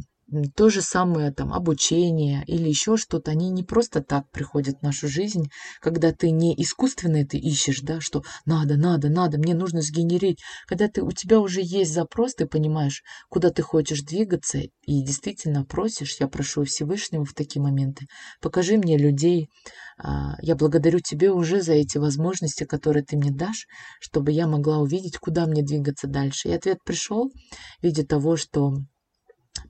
то 0.55 0.71
же 0.71 0.83
самое 0.83 1.33
там 1.33 1.53
обучение 1.53 2.45
или 2.47 2.69
еще 2.69 2.97
что-то, 2.97 3.31
они 3.31 3.51
не 3.51 3.63
просто 3.63 4.03
так 4.03 4.31
приходят 4.31 4.79
в 4.79 4.83
нашу 4.83 5.09
жизнь, 5.09 5.51
когда 5.81 6.13
ты 6.13 6.31
не 6.31 6.55
искусственно 6.61 7.19
это 7.19 7.37
ищешь, 7.37 7.81
да, 7.83 8.01
что 8.01 8.23
надо, 8.47 8.77
надо, 8.77 9.09
надо, 9.09 9.39
мне 9.39 9.55
нужно 9.55 9.83
сгенерить. 9.83 10.41
Когда 10.67 10.89
ты, 10.89 11.03
у 11.03 11.13
тебя 11.13 11.41
уже 11.41 11.61
есть 11.63 11.93
запрос, 11.93 12.35
ты 12.35 12.47
понимаешь, 12.47 13.03
куда 13.29 13.51
ты 13.51 13.63
хочешь 13.63 14.03
двигаться, 14.03 14.59
и 14.59 15.03
действительно 15.03 15.65
просишь, 15.65 16.17
я 16.19 16.29
прошу 16.29 16.65
Всевышнего 16.65 17.25
в 17.25 17.35
такие 17.35 17.63
моменты, 17.63 18.07
покажи 18.41 18.77
мне 18.77 18.97
людей, 18.97 19.49
а, 19.99 20.37
я 20.41 20.57
благодарю 20.57 21.01
тебе 21.01 21.31
уже 21.31 21.63
за 21.63 21.75
эти 21.75 21.99
возможности, 21.99 22.65
которые 22.65 23.05
ты 23.05 23.17
мне 23.17 23.31
дашь, 23.31 23.67
чтобы 24.01 24.33
я 24.33 24.47
могла 24.47 24.79
увидеть, 24.79 25.19
куда 25.19 25.47
мне 25.47 25.63
двигаться 25.63 26.07
дальше. 26.07 26.49
И 26.49 26.53
ответ 26.53 26.79
пришел 26.85 27.31
в 27.31 27.83
виде 27.83 28.05
того, 28.05 28.37
что 28.37 28.75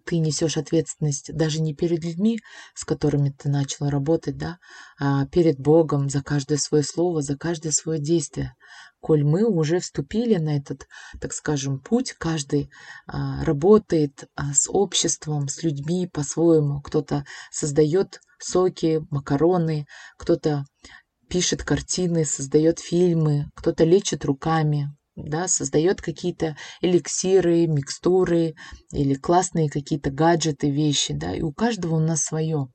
ты 0.04 0.18
несешь 0.18 0.56
ответственность 0.56 1.34
даже 1.34 1.60
не 1.60 1.74
перед 1.74 2.04
людьми, 2.04 2.40
с 2.74 2.84
которыми 2.84 3.30
ты 3.30 3.48
начал 3.48 3.88
работать, 3.88 4.36
да, 4.36 4.58
а 4.98 5.26
перед 5.26 5.58
Богом 5.58 6.08
за 6.08 6.22
каждое 6.22 6.58
свое 6.58 6.84
слово, 6.84 7.22
за 7.22 7.36
каждое 7.36 7.72
свое 7.72 8.00
действие. 8.00 8.54
Коль 9.00 9.24
мы 9.24 9.44
уже 9.44 9.80
вступили 9.80 10.36
на 10.36 10.56
этот, 10.56 10.86
так 11.20 11.32
скажем, 11.32 11.80
путь, 11.80 12.12
каждый 12.12 12.70
а, 13.06 13.44
работает 13.44 14.28
а, 14.36 14.54
с 14.54 14.68
обществом, 14.70 15.48
с 15.48 15.62
людьми 15.62 16.08
по-своему. 16.12 16.80
Кто-то 16.80 17.24
создает 17.50 18.20
соки, 18.38 19.04
макароны, 19.10 19.86
кто-то 20.16 20.64
пишет 21.28 21.64
картины, 21.64 22.24
создает 22.24 22.78
фильмы, 22.78 23.46
кто-то 23.56 23.84
лечит 23.84 24.24
руками, 24.24 24.94
да, 25.16 25.48
создает 25.48 26.00
какие-то 26.00 26.56
эликсиры, 26.80 27.66
микстуры 27.66 28.54
или 28.92 29.14
классные 29.14 29.68
какие-то 29.68 30.10
гаджеты, 30.10 30.70
вещи, 30.70 31.12
да, 31.14 31.34
и 31.34 31.42
у 31.42 31.52
каждого 31.52 31.96
у 31.96 32.00
нас 32.00 32.22
свое. 32.22 32.68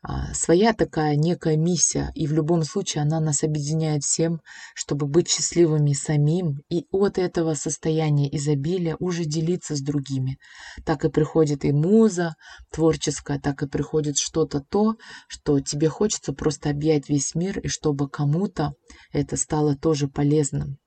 А, 0.00 0.32
своя 0.32 0.74
такая 0.74 1.16
некая 1.16 1.56
миссия, 1.56 2.12
и 2.14 2.28
в 2.28 2.32
любом 2.32 2.62
случае 2.62 3.02
она 3.02 3.18
нас 3.18 3.42
объединяет 3.42 4.04
всем, 4.04 4.40
чтобы 4.74 5.08
быть 5.08 5.28
счастливыми 5.28 5.92
самим 5.92 6.60
и 6.68 6.86
от 6.92 7.18
этого 7.18 7.54
состояния 7.54 8.34
изобилия 8.34 8.96
уже 9.00 9.24
делиться 9.24 9.74
с 9.74 9.80
другими. 9.80 10.38
Так 10.84 11.04
и 11.04 11.10
приходит 11.10 11.64
и 11.64 11.72
муза 11.72 12.36
творческая, 12.70 13.40
так 13.40 13.62
и 13.64 13.68
приходит 13.68 14.18
что-то 14.18 14.60
то, 14.60 14.94
что 15.26 15.58
тебе 15.58 15.88
хочется 15.88 16.32
просто 16.32 16.70
объять 16.70 17.08
весь 17.08 17.34
мир, 17.34 17.58
и 17.58 17.66
чтобы 17.66 18.08
кому-то 18.08 18.74
это 19.12 19.36
стало 19.36 19.74
тоже 19.74 20.06
полезным. 20.06 20.78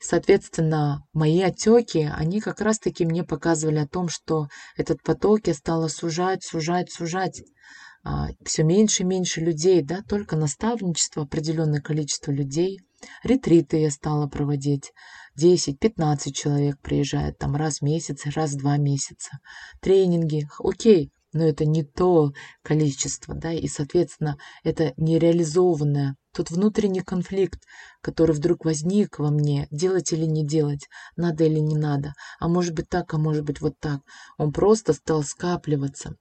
Соответственно, 0.00 1.04
мои 1.12 1.40
отеки, 1.40 2.10
они 2.14 2.40
как 2.40 2.60
раз-таки 2.60 3.04
мне 3.04 3.24
показывали 3.24 3.78
о 3.78 3.88
том, 3.88 4.08
что 4.08 4.48
этот 4.76 5.02
поток 5.02 5.46
я 5.46 5.54
стала 5.54 5.88
сужать, 5.88 6.44
сужать, 6.44 6.92
сужать. 6.92 7.42
А, 8.04 8.28
все 8.44 8.62
меньше 8.62 9.02
и 9.02 9.06
меньше 9.06 9.40
людей, 9.40 9.82
да, 9.82 10.02
только 10.08 10.36
наставничество, 10.36 11.24
определенное 11.24 11.80
количество 11.80 12.30
людей. 12.30 12.78
Ретриты 13.24 13.78
я 13.78 13.90
стала 13.90 14.28
проводить. 14.28 14.92
10-15 15.38 16.32
человек 16.32 16.80
приезжает 16.80 17.38
там 17.38 17.56
раз 17.56 17.78
в 17.78 17.82
месяц, 17.82 18.24
раз 18.34 18.52
в 18.52 18.58
два 18.58 18.76
месяца. 18.76 19.38
Тренинги, 19.80 20.48
окей, 20.58 21.10
но 21.32 21.44
это 21.44 21.66
не 21.66 21.84
то 21.84 22.32
количество, 22.62 23.34
да, 23.34 23.52
и, 23.52 23.68
соответственно, 23.68 24.38
это 24.64 24.94
нереализованное. 24.96 26.16
Тут 26.32 26.50
внутренний 26.50 27.02
конфликт, 27.02 27.60
который 28.06 28.36
вдруг 28.36 28.64
возник 28.64 29.18
во 29.18 29.30
мне, 29.30 29.66
делать 29.72 30.12
или 30.12 30.26
не 30.26 30.46
делать, 30.46 30.88
надо 31.16 31.42
или 31.42 31.58
не 31.58 31.76
надо, 31.76 32.14
а 32.38 32.46
может 32.46 32.72
быть 32.72 32.88
так, 32.88 33.12
а 33.12 33.18
может 33.18 33.42
быть 33.42 33.60
вот 33.60 33.74
так. 33.80 33.98
Он 34.38 34.52
просто 34.52 34.92
стал 34.92 35.24
скапливаться. 35.24 36.14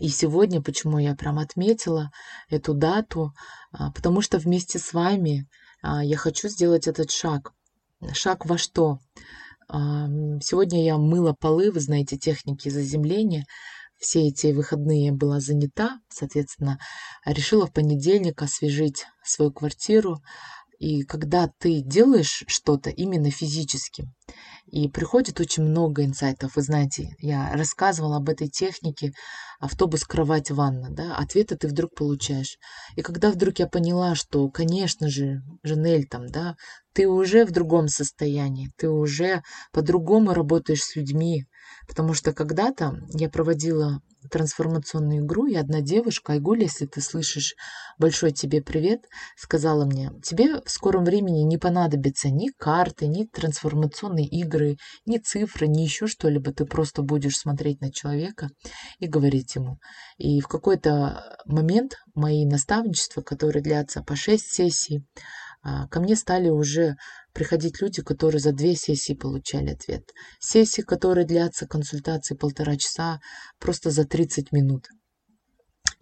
И 0.00 0.08
сегодня, 0.08 0.62
почему 0.62 0.98
я 0.98 1.14
прям 1.14 1.38
отметила 1.38 2.10
эту 2.48 2.72
дату, 2.72 3.34
а, 3.72 3.92
потому 3.92 4.22
что 4.22 4.38
вместе 4.38 4.78
с 4.78 4.94
вами 4.94 5.46
а, 5.82 6.02
я 6.02 6.16
хочу 6.16 6.48
сделать 6.48 6.86
этот 6.88 7.10
шаг. 7.10 7.52
Шаг 8.14 8.46
во 8.46 8.56
что? 8.56 8.98
А, 9.68 10.06
сегодня 10.40 10.82
я 10.82 10.96
мыла 10.96 11.34
полы, 11.38 11.70
вы 11.70 11.80
знаете, 11.80 12.16
техники 12.16 12.70
заземления. 12.70 13.44
Все 13.98 14.28
эти 14.28 14.46
выходные 14.46 15.12
была 15.12 15.40
занята, 15.40 16.00
соответственно, 16.08 16.78
решила 17.26 17.66
в 17.66 17.72
понедельник 17.72 18.40
освежить 18.40 19.04
свою 19.22 19.52
квартиру, 19.52 20.22
и 20.78 21.02
когда 21.02 21.50
ты 21.58 21.80
делаешь 21.80 22.44
что-то 22.46 22.90
именно 22.90 23.30
физически, 23.30 24.08
и 24.66 24.88
приходит 24.88 25.40
очень 25.40 25.62
много 25.62 26.04
инсайтов. 26.04 26.56
Вы 26.56 26.62
знаете, 26.62 27.10
я 27.18 27.52
рассказывала 27.52 28.16
об 28.16 28.28
этой 28.28 28.48
технике 28.48 29.12
автобус, 29.60 30.04
кровать, 30.04 30.50
ванна. 30.50 30.88
Да? 30.90 31.16
Ответы 31.16 31.56
ты 31.56 31.68
вдруг 31.68 31.94
получаешь. 31.94 32.58
И 32.96 33.02
когда 33.02 33.30
вдруг 33.30 33.58
я 33.58 33.68
поняла, 33.68 34.14
что, 34.14 34.48
конечно 34.50 35.08
же, 35.08 35.42
Жанель 35.62 36.06
там, 36.08 36.26
да, 36.26 36.56
ты 36.92 37.08
уже 37.08 37.44
в 37.44 37.52
другом 37.52 37.88
состоянии, 37.88 38.72
ты 38.76 38.88
уже 38.88 39.42
по-другому 39.72 40.34
работаешь 40.34 40.82
с 40.82 40.96
людьми. 40.96 41.44
Потому 41.88 42.14
что 42.14 42.32
когда-то 42.32 43.00
я 43.14 43.28
проводила 43.28 44.00
трансформационную 44.30 45.24
игру, 45.24 45.46
и 45.46 45.54
одна 45.54 45.80
девушка, 45.80 46.32
Айгуль, 46.32 46.62
если 46.62 46.86
ты 46.86 47.00
слышишь, 47.00 47.54
большой 47.98 48.32
тебе 48.32 48.60
привет, 48.60 49.04
сказала 49.36 49.84
мне, 49.84 50.12
тебе 50.22 50.60
в 50.62 50.70
скором 50.70 51.04
времени 51.04 51.42
не 51.42 51.58
понадобятся 51.58 52.28
ни 52.28 52.48
карты, 52.48 53.06
ни 53.06 53.24
трансформационные 53.24 54.26
игры, 54.26 54.76
ни 55.06 55.18
цифры, 55.18 55.68
ни 55.68 55.82
еще 55.82 56.06
что-либо, 56.06 56.52
ты 56.52 56.64
просто 56.64 57.02
будешь 57.02 57.38
смотреть 57.38 57.80
на 57.80 57.92
человека 57.92 58.48
и 58.98 59.06
говорить 59.06 59.54
ему. 59.54 59.78
И 60.18 60.40
в 60.40 60.48
какой-то 60.48 61.38
момент 61.44 61.96
мои 62.14 62.44
наставничества, 62.44 63.22
которые 63.22 63.62
длятся 63.62 64.02
по 64.02 64.16
6 64.16 64.44
сессий, 64.44 65.04
а, 65.62 65.88
ко 65.88 66.00
мне 66.00 66.14
стали 66.14 66.48
уже 66.48 66.96
приходить 67.36 67.82
люди, 67.82 68.02
которые 68.02 68.40
за 68.40 68.52
две 68.52 68.74
сессии 68.74 69.12
получали 69.12 69.68
ответ. 69.68 70.10
Сессии, 70.40 70.80
которые 70.80 71.26
длятся 71.26 71.66
консультации 71.66 72.34
полтора 72.34 72.76
часа, 72.76 73.20
просто 73.60 73.90
за 73.90 74.06
30 74.06 74.52
минут. 74.52 74.88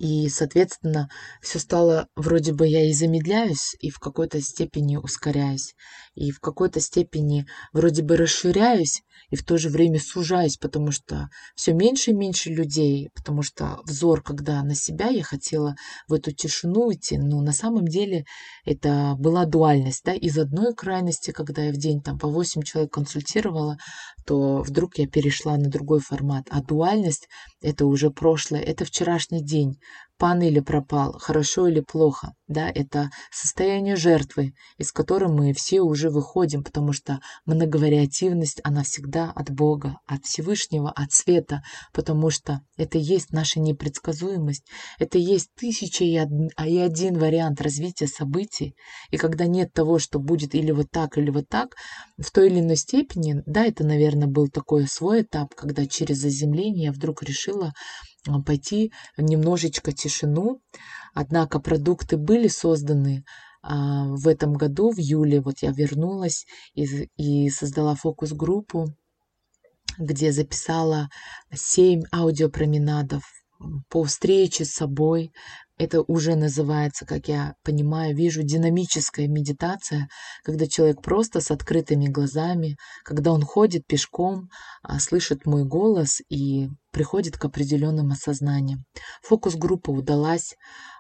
И, 0.05 0.29
соответственно, 0.29 1.09
все 1.41 1.59
стало, 1.59 2.09
вроде 2.15 2.53
бы 2.53 2.67
я 2.67 2.87
и 2.87 2.93
замедляюсь, 2.93 3.75
и 3.81 3.89
в 3.89 3.99
какой-то 3.99 4.39
степени 4.43 4.99
ускоряюсь, 4.99 5.75
и 6.15 6.31
в 6.31 6.41
какой-то 6.41 6.79
степени 6.79 7.47
вроде 7.73 8.03
бы 8.03 8.19
расширяюсь, 8.19 9.03
и 9.31 9.37
в 9.37 9.45
то 9.47 9.57
же 9.57 9.71
время 9.71 9.99
сужаюсь, 9.99 10.59
потому 10.59 10.91
что 10.91 11.31
все 11.55 11.73
меньше 11.73 12.11
и 12.11 12.15
меньше 12.15 12.51
людей, 12.51 13.09
потому 13.15 13.41
что 13.41 13.81
взор, 13.87 14.23
когда 14.23 14.63
на 14.63 14.75
себя 14.75 15.09
я 15.09 15.23
хотела 15.23 15.75
в 16.07 16.13
эту 16.13 16.33
тишину 16.33 16.93
идти, 16.93 17.17
но 17.17 17.41
на 17.41 17.53
самом 17.53 17.87
деле 17.87 18.27
это 18.67 19.15
была 19.19 19.47
дуальность, 19.47 20.03
да, 20.05 20.13
из 20.13 20.37
одной 20.37 20.75
крайности, 20.75 21.31
когда 21.31 21.63
я 21.63 21.73
в 21.73 21.79
день 21.79 22.03
там 22.03 22.19
по 22.19 22.29
8 22.29 22.61
человек 22.61 22.93
консультировала, 22.93 23.79
то 24.25 24.63
вдруг 24.63 24.99
я 24.99 25.07
перешла 25.07 25.57
на 25.57 25.69
другой 25.69 26.01
формат, 26.01 26.47
а 26.51 26.63
дуальность 26.63 27.29
это 27.61 27.87
уже 27.87 28.11
прошлое, 28.11 28.61
это 28.61 28.85
вчерашний 28.85 29.43
день, 29.43 29.79
пан 30.19 30.43
или 30.43 30.61
пропал, 30.61 31.19
хорошо 31.19 31.69
или 31.69 31.81
плохо. 31.81 32.35
Да, 32.47 32.69
это 32.69 33.11
состояние 33.33 33.97
жертвы, 33.97 34.53
из 34.77 34.93
которой 34.93 35.31
мы 35.31 35.55
все 35.55 35.81
уже 35.81 36.11
выходим, 36.11 36.63
потому 36.63 36.93
что 36.93 37.21
многовариативность, 37.47 38.61
она 38.65 38.83
всегда 38.83 39.31
от 39.31 39.51
Бога, 39.51 39.97
от 40.07 40.25
Всевышнего, 40.25 40.91
от 40.91 41.13
света, 41.13 41.63
потому 41.93 42.29
что 42.29 42.61
это 42.77 42.99
есть 42.99 43.33
наша 43.33 43.61
непредсказуемость, 43.61 44.67
это 44.99 45.17
есть 45.17 45.49
тысяча 45.59 46.05
и 46.05 46.15
и 46.15 46.79
один 46.79 47.19
вариант 47.19 47.61
развития 47.63 48.07
событий, 48.07 48.77
и 49.11 49.17
когда 49.17 49.47
нет 49.47 49.73
того, 49.73 49.99
что 49.99 50.19
будет 50.19 50.55
или 50.55 50.71
вот 50.71 50.91
так, 50.91 51.17
или 51.17 51.31
вот 51.31 51.49
так, 51.49 51.75
в 52.19 52.31
той 52.31 52.49
или 52.49 52.61
иной 52.61 52.77
степени, 52.77 53.43
да, 53.47 53.65
это, 53.65 53.85
наверное, 53.85 54.29
был 54.29 54.49
такой 54.49 54.87
свой 54.87 55.23
этап, 55.23 55.55
когда 55.55 55.87
через 55.87 56.19
заземление 56.19 56.85
я 56.85 56.93
вдруг 56.93 57.23
решила 57.23 57.73
пойти 58.47 58.93
немножечко 59.17 59.93
тишину. 59.93 60.61
Однако 61.15 61.61
продукты 61.61 62.17
были 62.17 62.49
созданы 62.49 63.25
а, 63.63 64.07
в 64.09 64.27
этом 64.29 64.55
году, 64.55 64.91
в 64.91 64.99
июле. 64.99 65.41
Вот 65.41 65.59
я 65.61 65.73
вернулась 65.73 66.47
и, 66.75 66.85
и 67.17 67.51
создала 67.51 67.95
фокус-группу, 67.95 68.89
где 69.99 70.33
записала 70.33 71.09
семь 71.53 72.03
аудиопроменадов 72.13 73.23
по 73.89 74.05
встрече 74.05 74.65
с 74.65 74.73
собой, 74.73 75.33
это 75.77 76.03
уже 76.03 76.37
называется, 76.37 77.05
как 77.05 77.29
я 77.29 77.55
понимаю, 77.65 78.15
вижу, 78.15 78.43
динамическая 78.43 79.27
медитация, 79.27 80.09
когда 80.45 80.67
человек 80.67 81.03
просто 81.03 81.41
с 81.41 81.51
открытыми 81.51 82.07
глазами, 82.07 82.77
когда 83.03 83.33
он 83.33 83.43
ходит 83.43 83.87
пешком, 83.87 84.51
а, 84.83 85.01
слышит 85.01 85.47
мой 85.47 85.65
голос 85.65 86.21
и 86.29 86.69
приходит 86.93 87.37
к 87.37 87.45
определенным 87.45 88.13
осознаниям. 88.13 88.85
Фокус-группа 89.23 89.91
удалась, 89.91 90.55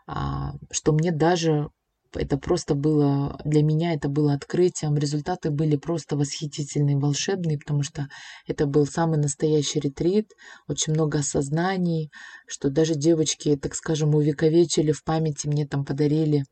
а, 0.06 0.54
что 0.72 0.92
мне 0.92 1.12
даже 1.12 1.68
это 2.16 2.38
просто 2.38 2.74
было, 2.74 3.40
для 3.44 3.62
меня 3.62 3.94
это 3.94 4.08
было 4.08 4.34
открытием. 4.34 4.96
Результаты 4.96 5.50
были 5.50 5.76
просто 5.76 6.16
восхитительные, 6.16 6.96
волшебные, 6.96 7.58
потому 7.58 7.82
что 7.82 8.08
это 8.46 8.66
был 8.66 8.86
самый 8.86 9.18
настоящий 9.18 9.80
ретрит, 9.80 10.30
очень 10.68 10.92
много 10.92 11.18
осознаний, 11.18 12.10
что 12.46 12.70
даже 12.70 12.94
девочки, 12.94 13.56
так 13.56 13.74
скажем, 13.74 14.14
увековечили 14.14 14.92
в 14.92 15.04
памяти, 15.04 15.46
мне 15.46 15.66
там 15.66 15.84
подарили 15.84 16.44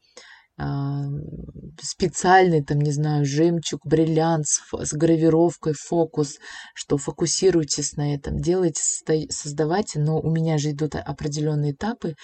специальный, 1.81 2.62
там, 2.62 2.81
не 2.81 2.92
знаю, 2.92 3.25
жемчуг, 3.25 3.81
бриллиант 3.85 4.46
с, 4.46 4.61
с 4.72 4.92
гравировкой, 4.92 5.75
фокус, 5.75 6.38
что 6.75 6.98
фокусируйтесь 6.98 7.96
на 7.96 8.14
этом, 8.14 8.40
делайте, 8.40 8.83
создавайте, 9.31 9.98
но 9.98 10.20
у 10.20 10.31
меня 10.31 10.59
же 10.59 10.70
идут 10.70 10.94
определенные 10.94 11.72
этапы, 11.72 12.14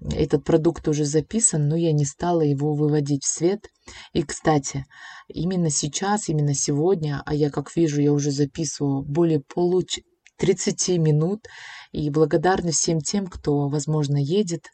этот 0.00 0.44
продукт 0.44 0.88
уже 0.88 1.04
записан, 1.04 1.68
но 1.68 1.76
я 1.76 1.92
не 1.92 2.04
стала 2.04 2.40
его 2.42 2.74
выводить 2.74 3.24
в 3.24 3.28
свет. 3.28 3.68
И, 4.12 4.22
кстати, 4.22 4.86
именно 5.28 5.70
сейчас, 5.70 6.28
именно 6.28 6.54
сегодня, 6.54 7.22
а 7.24 7.34
я, 7.34 7.50
как 7.50 7.74
вижу, 7.76 8.00
я 8.00 8.12
уже 8.12 8.30
записываю 8.30 9.02
более 9.02 9.40
получ 9.40 10.00
30 10.38 10.98
минут, 10.98 11.46
и 11.92 12.10
благодарна 12.10 12.72
всем 12.72 13.00
тем, 13.00 13.26
кто, 13.26 13.68
возможно, 13.68 14.16
едет, 14.16 14.66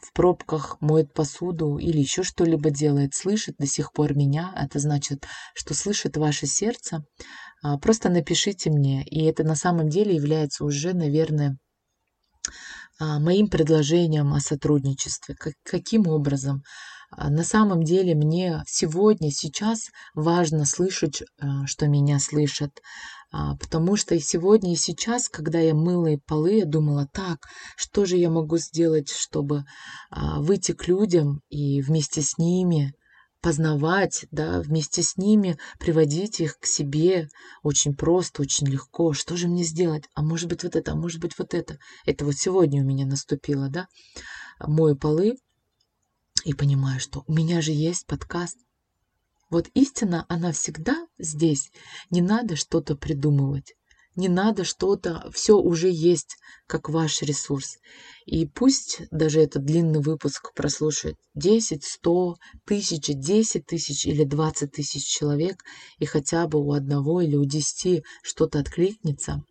в 0.00 0.12
пробках 0.12 0.80
моет 0.80 1.12
посуду 1.12 1.78
или 1.78 1.98
еще 1.98 2.22
что-либо 2.22 2.70
делает, 2.70 3.14
слышит 3.14 3.56
до 3.58 3.66
сих 3.66 3.92
пор 3.92 4.14
меня, 4.14 4.54
это 4.56 4.78
значит, 4.78 5.26
что 5.54 5.74
слышит 5.74 6.16
ваше 6.16 6.46
сердце, 6.46 7.04
а, 7.62 7.78
просто 7.78 8.08
напишите 8.08 8.70
мне. 8.70 9.04
И 9.04 9.24
это 9.24 9.44
на 9.44 9.54
самом 9.54 9.88
деле 9.88 10.14
является 10.14 10.64
уже, 10.64 10.94
наверное, 10.94 11.58
а, 12.98 13.18
моим 13.18 13.48
предложением 13.48 14.32
о 14.34 14.40
сотрудничестве. 14.40 15.36
Каким 15.64 16.06
образом? 16.08 16.62
А, 17.10 17.30
на 17.30 17.44
самом 17.44 17.82
деле 17.82 18.14
мне 18.14 18.62
сегодня, 18.66 19.30
сейчас 19.30 19.90
важно 20.14 20.64
слышать, 20.64 21.22
что 21.66 21.86
меня 21.86 22.18
слышат. 22.18 22.80
А, 23.32 23.56
потому 23.56 23.96
что 23.96 24.14
и 24.14 24.20
сегодня, 24.20 24.74
и 24.74 24.76
сейчас, 24.76 25.30
когда 25.30 25.58
я 25.58 25.74
мыла 25.74 26.08
и 26.08 26.18
полы, 26.18 26.58
я 26.58 26.66
думала, 26.66 27.08
так, 27.10 27.46
что 27.76 28.04
же 28.04 28.18
я 28.18 28.28
могу 28.28 28.58
сделать, 28.58 29.08
чтобы 29.08 29.64
а, 30.10 30.40
выйти 30.40 30.72
к 30.72 30.86
людям 30.86 31.40
и 31.48 31.80
вместе 31.80 32.20
с 32.20 32.36
ними 32.36 32.92
познавать, 33.40 34.26
да, 34.30 34.60
вместе 34.60 35.02
с 35.02 35.16
ними 35.16 35.58
приводить 35.80 36.40
их 36.40 36.58
к 36.58 36.66
себе 36.66 37.28
очень 37.62 37.96
просто, 37.96 38.42
очень 38.42 38.68
легко. 38.68 39.14
Что 39.14 39.36
же 39.36 39.48
мне 39.48 39.64
сделать? 39.64 40.04
А 40.14 40.22
может 40.22 40.48
быть 40.48 40.62
вот 40.62 40.76
это, 40.76 40.92
а 40.92 40.94
может 40.94 41.20
быть 41.20 41.36
вот 41.38 41.54
это. 41.54 41.78
Это 42.04 42.26
вот 42.26 42.34
сегодня 42.34 42.82
у 42.82 42.86
меня 42.86 43.06
наступило, 43.06 43.68
да. 43.70 43.88
Мою 44.60 44.94
полы 44.94 45.36
и 46.44 46.52
понимаю, 46.52 47.00
что 47.00 47.24
у 47.26 47.32
меня 47.32 47.62
же 47.62 47.72
есть 47.72 48.06
подкаст, 48.06 48.58
вот 49.52 49.68
истина, 49.74 50.24
она 50.30 50.50
всегда 50.52 51.06
здесь. 51.18 51.70
Не 52.08 52.22
надо 52.22 52.56
что-то 52.56 52.96
придумывать. 52.96 53.74
Не 54.16 54.30
надо 54.30 54.64
что-то, 54.64 55.30
все 55.30 55.58
уже 55.58 55.90
есть, 55.90 56.38
как 56.66 56.88
ваш 56.88 57.20
ресурс. 57.20 57.76
И 58.24 58.46
пусть 58.46 59.02
даже 59.10 59.40
этот 59.40 59.66
длинный 59.66 60.00
выпуск 60.00 60.54
прослушает 60.54 61.18
10, 61.34 61.84
100, 61.84 62.36
тысячи, 62.64 63.12
10 63.12 63.66
тысяч 63.66 64.06
или 64.06 64.24
20 64.24 64.72
тысяч 64.72 65.04
человек, 65.04 65.62
и 65.98 66.06
хотя 66.06 66.46
бы 66.46 66.58
у 66.58 66.72
одного 66.72 67.20
или 67.20 67.36
у 67.36 67.44
десяти 67.44 68.04
что-то 68.22 68.58
откликнется, 68.58 69.42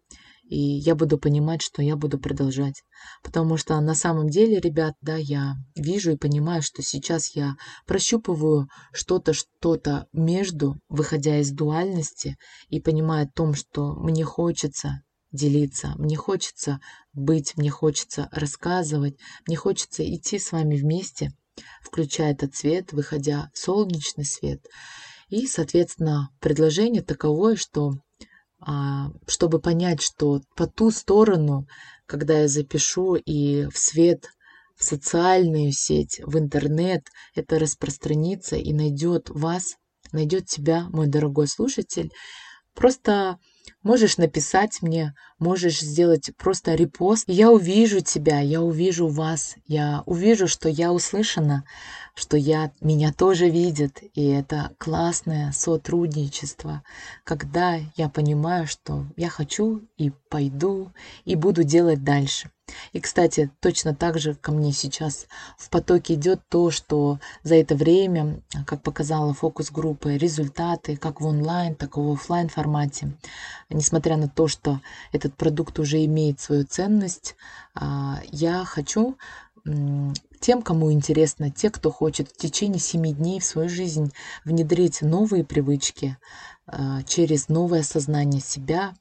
и 0.51 0.59
я 0.59 0.95
буду 0.95 1.17
понимать, 1.17 1.61
что 1.61 1.81
я 1.81 1.95
буду 1.95 2.19
продолжать. 2.19 2.83
Потому 3.23 3.55
что 3.55 3.79
на 3.79 3.95
самом 3.95 4.27
деле, 4.27 4.59
ребят, 4.59 4.95
да, 4.99 5.15
я 5.15 5.55
вижу 5.75 6.11
и 6.11 6.17
понимаю, 6.17 6.61
что 6.61 6.83
сейчас 6.83 7.37
я 7.37 7.55
прощупываю 7.87 8.67
что-то, 8.91 9.31
что-то 9.31 10.07
между, 10.11 10.75
выходя 10.89 11.39
из 11.39 11.51
дуальности, 11.51 12.35
и 12.67 12.81
понимая 12.81 13.23
о 13.23 13.29
том, 13.29 13.53
что 13.53 13.93
мне 13.93 14.25
хочется 14.25 15.03
делиться, 15.31 15.93
мне 15.97 16.17
хочется 16.17 16.81
быть, 17.13 17.55
мне 17.55 17.69
хочется 17.69 18.27
рассказывать, 18.33 19.17
мне 19.47 19.55
хочется 19.55 20.03
идти 20.03 20.37
с 20.37 20.51
вами 20.51 20.75
вместе, 20.75 21.31
включая 21.81 22.33
этот 22.33 22.57
свет, 22.57 22.91
выходя 22.91 23.49
солнечный 23.53 24.25
свет. 24.25 24.65
И, 25.29 25.47
соответственно, 25.47 26.27
предложение 26.41 27.03
таковое, 27.03 27.55
что 27.55 27.93
чтобы 29.27 29.59
понять, 29.59 30.01
что 30.01 30.41
по 30.55 30.67
ту 30.67 30.91
сторону, 30.91 31.67
когда 32.05 32.41
я 32.41 32.47
запишу 32.47 33.15
и 33.15 33.65
в 33.67 33.77
свет, 33.77 34.25
в 34.75 34.83
социальную 34.83 35.71
сеть, 35.71 36.21
в 36.25 36.37
интернет, 36.37 37.07
это 37.35 37.59
распространится 37.59 38.55
и 38.55 38.73
найдет 38.73 39.29
вас, 39.29 39.75
найдет 40.11 40.47
тебя, 40.47 40.87
мой 40.89 41.07
дорогой 41.07 41.47
слушатель. 41.47 42.11
Просто 42.73 43.37
можешь 43.83 44.17
написать 44.17 44.81
мне, 44.81 45.13
можешь 45.41 45.81
сделать 45.81 46.31
просто 46.37 46.75
репост. 46.75 47.25
Я 47.27 47.51
увижу 47.51 47.99
тебя, 47.99 48.39
я 48.39 48.61
увижу 48.61 49.07
вас, 49.07 49.55
я 49.67 50.03
увижу, 50.05 50.47
что 50.47 50.69
я 50.69 50.93
услышана, 50.93 51.65
что 52.13 52.37
я, 52.37 52.71
меня 52.79 53.11
тоже 53.11 53.49
видят. 53.49 53.99
И 54.13 54.27
это 54.27 54.71
классное 54.77 55.51
сотрудничество, 55.51 56.83
когда 57.23 57.79
я 57.97 58.07
понимаю, 58.07 58.67
что 58.67 59.05
я 59.17 59.29
хочу 59.29 59.81
и 59.97 60.11
пойду, 60.29 60.91
и 61.25 61.35
буду 61.35 61.63
делать 61.63 62.03
дальше. 62.03 62.49
И, 62.93 62.99
кстати, 62.99 63.51
точно 63.59 63.95
так 63.95 64.19
же 64.19 64.35
ко 64.35 64.51
мне 64.51 64.71
сейчас 64.71 65.27
в 65.57 65.69
потоке 65.69 66.13
идет 66.13 66.41
то, 66.49 66.71
что 66.71 67.19
за 67.43 67.55
это 67.55 67.75
время, 67.75 68.41
как 68.65 68.81
показала 68.81 69.33
фокус-группы, 69.33 70.17
результаты 70.17 70.97
как 70.97 71.21
в 71.21 71.25
онлайн, 71.25 71.75
так 71.75 71.97
и 71.97 71.99
в 71.99 72.11
офлайн 72.11 72.49
формате. 72.49 73.13
Несмотря 73.69 74.17
на 74.17 74.27
то, 74.27 74.47
что 74.47 74.79
этот 75.31 75.37
продукт 75.37 75.79
уже 75.79 76.03
имеет 76.05 76.39
свою 76.39 76.65
ценность, 76.65 77.35
а, 77.73 78.19
я 78.31 78.65
хочу 78.65 79.17
тем, 80.39 80.63
кому 80.63 80.91
интересно, 80.91 81.51
те, 81.51 81.69
кто 81.69 81.91
хочет 81.91 82.29
в 82.29 82.37
течение 82.37 82.79
семи 82.79 83.13
дней 83.13 83.39
в 83.39 83.45
свою 83.45 83.69
жизнь 83.69 84.11
внедрить 84.43 85.03
новые 85.03 85.43
привычки 85.43 86.17
а, 86.65 87.03
через 87.03 87.47
новое 87.47 87.83
сознание 87.83 88.41
себя, 88.41 88.95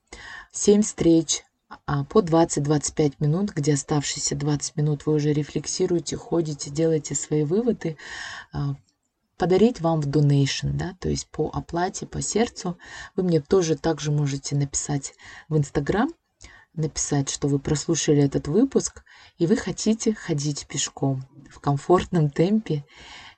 семь 0.53 0.83
встреч, 0.83 1.43
а, 1.87 2.05
по 2.05 2.21
20-25 2.21 3.15
минут, 3.21 3.53
где 3.53 3.75
оставшиеся 3.75 4.37
20 4.37 4.77
минут 4.77 5.07
вы 5.07 5.15
уже 5.15 5.33
рефлексируете, 5.33 6.17
ходите, 6.17 6.71
делаете 6.71 7.15
свои 7.15 7.45
выводы, 7.45 7.97
подарить 9.41 9.81
вам 9.81 10.03
в 10.03 10.07
donation, 10.07 10.73
да, 10.75 10.95
то 11.01 11.09
есть 11.09 11.27
по 11.31 11.49
оплате, 11.55 12.07
по 12.07 12.21
сердцу. 12.21 12.77
Вы 13.17 13.23
мне 13.23 13.41
тоже 13.41 13.75
также 13.75 14.11
можете 14.11 14.55
написать 14.55 15.15
в 15.49 15.57
Инстаграм, 15.57 16.11
написать, 16.75 17.29
что 17.31 17.49
вы 17.49 17.59
прослушали 17.59 18.23
этот 18.23 18.49
выпуск, 18.49 19.03
и 19.39 19.47
вы 19.47 19.57
хотите 19.57 20.15
ходить 20.15 20.67
пешком 20.67 21.25
в 21.51 21.61
комфортном 21.61 22.31
темпе. 22.31 22.85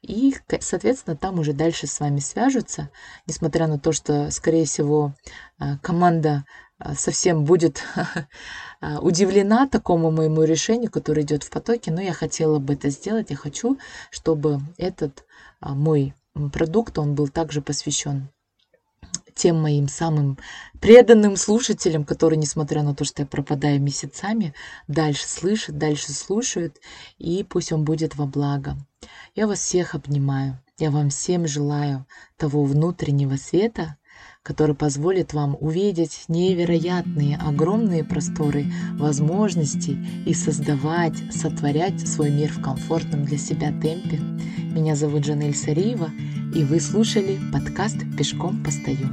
И, 0.03 0.35
соответственно, 0.61 1.16
там 1.16 1.38
уже 1.38 1.53
дальше 1.53 1.87
с 1.87 2.01
вами 2.01 2.18
свяжутся, 2.18 2.90
несмотря 3.27 3.68
на 3.68 3.79
то, 3.79 3.92
что, 3.92 4.31
скорее 4.33 4.64
всего, 4.64 5.14
а, 5.59 5.79
команда 5.79 6.45
а, 6.79 6.95
совсем 6.95 7.45
будет 7.45 7.85
а, 8.81 8.99
удивлена 8.99 9.68
такому 9.68 10.11
моему 10.11 10.42
решению, 10.42 10.90
которое 10.90 11.23
идет 11.23 11.45
в 11.45 11.51
потоке, 11.51 11.92
но 11.92 12.01
я 12.01 12.12
хотела 12.12 12.59
бы 12.59 12.75
это 12.75 12.90
сделать. 12.90 13.31
Я 13.31 13.37
хочу, 13.37 13.79
чтобы 14.11 14.61
этот 14.77 15.25
мой 15.61 16.14
продукт, 16.53 16.99
он 16.99 17.14
был 17.14 17.29
также 17.29 17.62
посвящен 17.62 18.32
тем 19.35 19.61
моим 19.61 19.88
самым 19.88 20.38
преданным 20.81 21.37
слушателям, 21.37 22.05
которые, 22.05 22.38
несмотря 22.38 22.83
на 22.83 22.95
то, 22.95 23.05
что 23.05 23.23
я 23.23 23.27
пропадаю 23.27 23.81
месяцами, 23.81 24.55
дальше 24.88 25.29
слышат, 25.29 25.79
дальше 25.79 26.12
слушают, 26.12 26.79
и 27.18 27.45
пусть 27.45 27.73
он 27.73 27.85
будет 27.85 28.16
во 28.16 28.27
благо. 28.27 28.77
Я 29.35 29.47
вас 29.47 29.61
всех 29.61 29.95
обнимаю. 29.95 30.61
Я 30.79 30.90
вам 30.90 31.11
всем 31.11 31.47
желаю 31.47 32.07
того 32.37 32.64
внутреннего 32.64 33.37
света, 33.37 33.97
который 34.43 34.75
позволит 34.75 35.33
вам 35.33 35.57
увидеть 35.61 36.25
невероятные, 36.29 37.37
огромные 37.37 38.05
просторы 38.05 38.67
возможностей 38.95 39.99
и 40.27 40.35
создавать, 40.35 41.15
сотворять 41.31 42.07
свой 42.07 42.31
мир 42.31 42.51
в 42.51 42.61
комфортном 42.61 43.25
для 43.25 43.39
себя 43.39 43.69
темпе. 43.69 44.19
Меня 44.59 44.97
зовут 44.97 45.25
Жанель 45.25 45.55
Сариева, 45.55 46.11
и 46.55 46.65
вы 46.65 46.81
слушали 46.81 47.39
подкаст 47.53 47.99
«Пешком 48.17 48.63
постою». 48.65 49.09